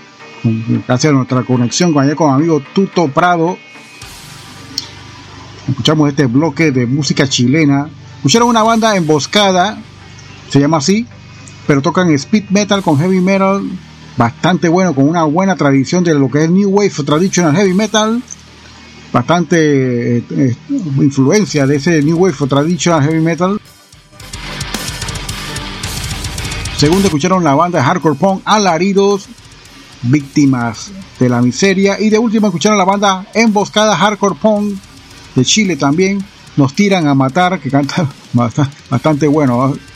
gracias 0.87 1.11
a 1.11 1.15
nuestra 1.15 1.43
conexión 1.43 1.93
con 1.93 2.03
allá 2.03 2.15
con 2.15 2.29
mi 2.29 2.33
amigo 2.33 2.59
Tuto 2.73 3.07
Prado. 3.09 3.55
Escuchamos 5.69 6.09
este 6.09 6.25
bloque 6.25 6.71
de 6.71 6.87
música 6.87 7.29
chilena. 7.29 7.87
Escucharon 8.15 8.49
una 8.49 8.63
banda 8.63 8.95
emboscada, 8.95 9.77
se 10.49 10.59
llama 10.59 10.77
así, 10.77 11.05
pero 11.67 11.83
tocan 11.83 12.09
speed 12.09 12.45
metal 12.49 12.81
con 12.81 12.97
heavy 12.97 13.21
metal, 13.21 13.61
bastante 14.17 14.69
bueno, 14.69 14.95
con 14.95 15.07
una 15.07 15.23
buena 15.25 15.55
tradición 15.55 16.03
de 16.03 16.15
lo 16.15 16.31
que 16.31 16.45
es 16.45 16.49
New 16.49 16.71
Wave 16.71 16.89
Traditional 17.05 17.55
Heavy 17.55 17.75
Metal, 17.75 18.23
bastante 19.11 20.17
eh, 20.17 20.23
eh, 20.31 20.55
influencia 20.97 21.67
de 21.67 21.75
ese 21.75 22.01
New 22.01 22.17
Wave 22.17 22.47
Traditional 22.49 23.03
Heavy 23.03 23.21
Metal. 23.21 23.61
Segundo, 26.77 27.07
escucharon 27.07 27.43
la 27.43 27.55
banda 27.55 27.79
de 27.79 27.85
Hardcore 27.85 28.15
Punk 28.15 28.41
Alaridos, 28.45 29.27
víctimas 30.01 30.91
de 31.19 31.29
la 31.29 31.41
miseria. 31.41 31.99
Y 31.99 32.09
de 32.09 32.17
último, 32.17 32.47
escucharon 32.47 32.77
la 32.77 32.83
banda 32.83 33.25
Emboscada 33.33 33.95
Hardcore 33.95 34.35
Punk 34.35 34.75
de 35.35 35.45
Chile 35.45 35.77
también. 35.77 36.23
Nos 36.57 36.73
tiran 36.73 37.07
a 37.07 37.15
matar, 37.15 37.59
que 37.59 37.69
canta 37.69 38.07
bastante, 38.33 39.27
bueno. 39.27 39.67
¿no? 39.67 39.93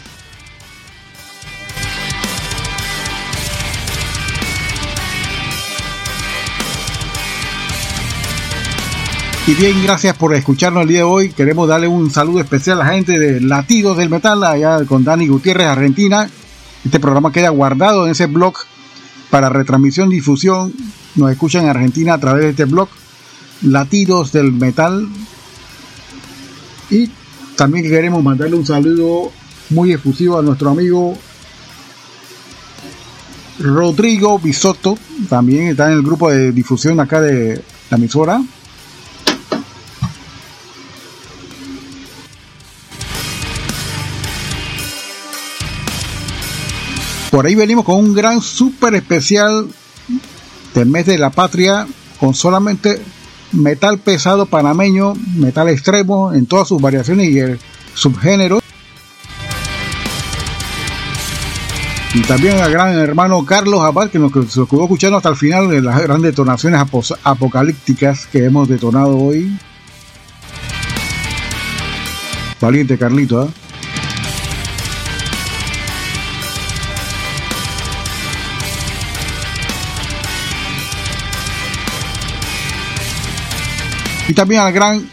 Y 9.47 9.53
bien, 9.53 9.81
gracias 9.81 10.15
por 10.15 10.33
escucharnos 10.35 10.83
el 10.83 10.89
día 10.89 10.97
de 10.99 11.03
hoy. 11.03 11.29
Queremos 11.29 11.67
darle 11.69 11.87
un 11.87 12.11
saludo 12.11 12.41
especial 12.41 12.81
a 12.81 12.85
la 12.85 12.93
gente 12.93 13.17
de 13.17 13.39
Latidos 13.39 13.97
del 13.97 14.09
Metal, 14.09 14.43
allá 14.43 14.83
con 14.85 15.03
Dani 15.03 15.27
Gutiérrez, 15.27 15.67
Argentina. 15.67 16.29
Este 16.87 17.01
programa 17.01 17.33
queda 17.33 17.49
guardado 17.49 18.05
en 18.05 18.11
ese 18.11 18.27
blog 18.27 18.53
para 19.29 19.49
retransmisión, 19.49 20.07
difusión. 20.07 20.73
Nos 21.15 21.29
escuchan 21.29 21.65
en 21.65 21.71
Argentina 21.71 22.13
a 22.13 22.17
través 22.17 22.43
de 22.43 22.49
este 22.51 22.63
blog, 22.63 22.87
Latidos 23.61 24.31
del 24.31 24.53
Metal. 24.53 25.05
Y 26.89 27.11
también 27.57 27.83
queremos 27.83 28.23
mandarle 28.23 28.55
un 28.55 28.65
saludo 28.65 29.33
muy 29.69 29.91
efusivo 29.91 30.39
a 30.39 30.41
nuestro 30.41 30.69
amigo 30.69 31.17
Rodrigo 33.59 34.39
Bisotto. 34.39 34.97
También 35.27 35.67
está 35.67 35.87
en 35.87 35.97
el 35.97 36.03
grupo 36.03 36.31
de 36.31 36.53
difusión 36.53 37.01
acá 37.01 37.19
de 37.19 37.61
la 37.89 37.97
emisora. 37.97 38.41
Por 47.37 47.45
ahí 47.45 47.53
venimos 47.53 47.85
con 47.85 47.97
un 47.97 48.15
gran 48.15 48.41
super 48.41 48.95
especial 48.95 49.67
del 50.73 50.87
mes 50.87 51.05
de 51.05 51.19
la 51.19 51.29
patria 51.29 51.85
con 52.19 52.33
solamente 52.33 52.99
metal 53.51 53.99
pesado 53.99 54.47
panameño, 54.47 55.13
metal 55.35 55.69
extremo 55.69 56.33
en 56.33 56.47
todas 56.47 56.67
sus 56.67 56.81
variaciones 56.81 57.29
y 57.29 57.37
el 57.37 57.59
subgénero. 57.93 58.59
Y 62.15 62.21
también 62.21 62.59
al 62.59 62.71
gran 62.71 62.97
hermano 62.97 63.45
Carlos 63.45 63.81
Abad 63.81 64.09
que 64.09 64.17
nos 64.17 64.31
quedó 64.31 64.63
escuchando 64.63 65.17
hasta 65.17 65.29
el 65.29 65.35
final 65.35 65.69
de 65.69 65.83
las 65.83 66.01
grandes 66.01 66.31
detonaciones 66.31 66.81
apocalípticas 67.23 68.25
que 68.25 68.45
hemos 68.45 68.67
detonado 68.67 69.15
hoy. 69.15 69.55
Valiente 72.59 72.97
Carlito, 72.97 73.43
¿eh? 73.43 73.66
Y 84.27 84.33
también 84.33 84.61
al 84.61 84.73
gran 84.73 85.07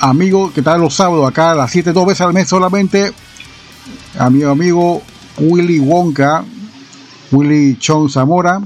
amigo 0.00 0.52
que 0.52 0.60
está 0.60 0.78
los 0.78 0.94
sábados 0.94 1.28
acá 1.28 1.50
a 1.50 1.54
las 1.54 1.70
7, 1.70 1.92
dos 1.92 2.06
veces 2.06 2.22
al 2.22 2.32
mes 2.32 2.48
solamente, 2.48 3.12
a 4.18 4.30
mi 4.30 4.42
amigo 4.42 5.02
Willy 5.38 5.80
Wonka, 5.80 6.44
Willy 7.32 7.76
Chon 7.78 8.08
Zamora, 8.08 8.60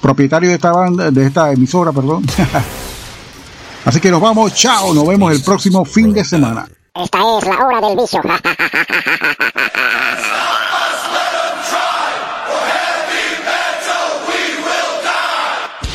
propietario 0.00 0.48
de 0.48 0.54
esta 0.54 0.72
banda, 0.72 1.10
de 1.10 1.26
esta 1.26 1.52
emisora, 1.52 1.92
perdón. 1.92 2.24
Así 3.84 4.00
que 4.00 4.10
nos 4.10 4.20
vamos, 4.20 4.54
chao, 4.54 4.94
nos 4.94 5.06
vemos 5.06 5.32
el 5.32 5.42
próximo 5.42 5.84
fin 5.84 6.12
de 6.12 6.24
semana. 6.24 6.66
Esta 6.94 7.18
es 7.38 7.46
la 7.46 7.66
hora 7.66 7.86
del 7.86 7.96
vicio. 7.96 8.22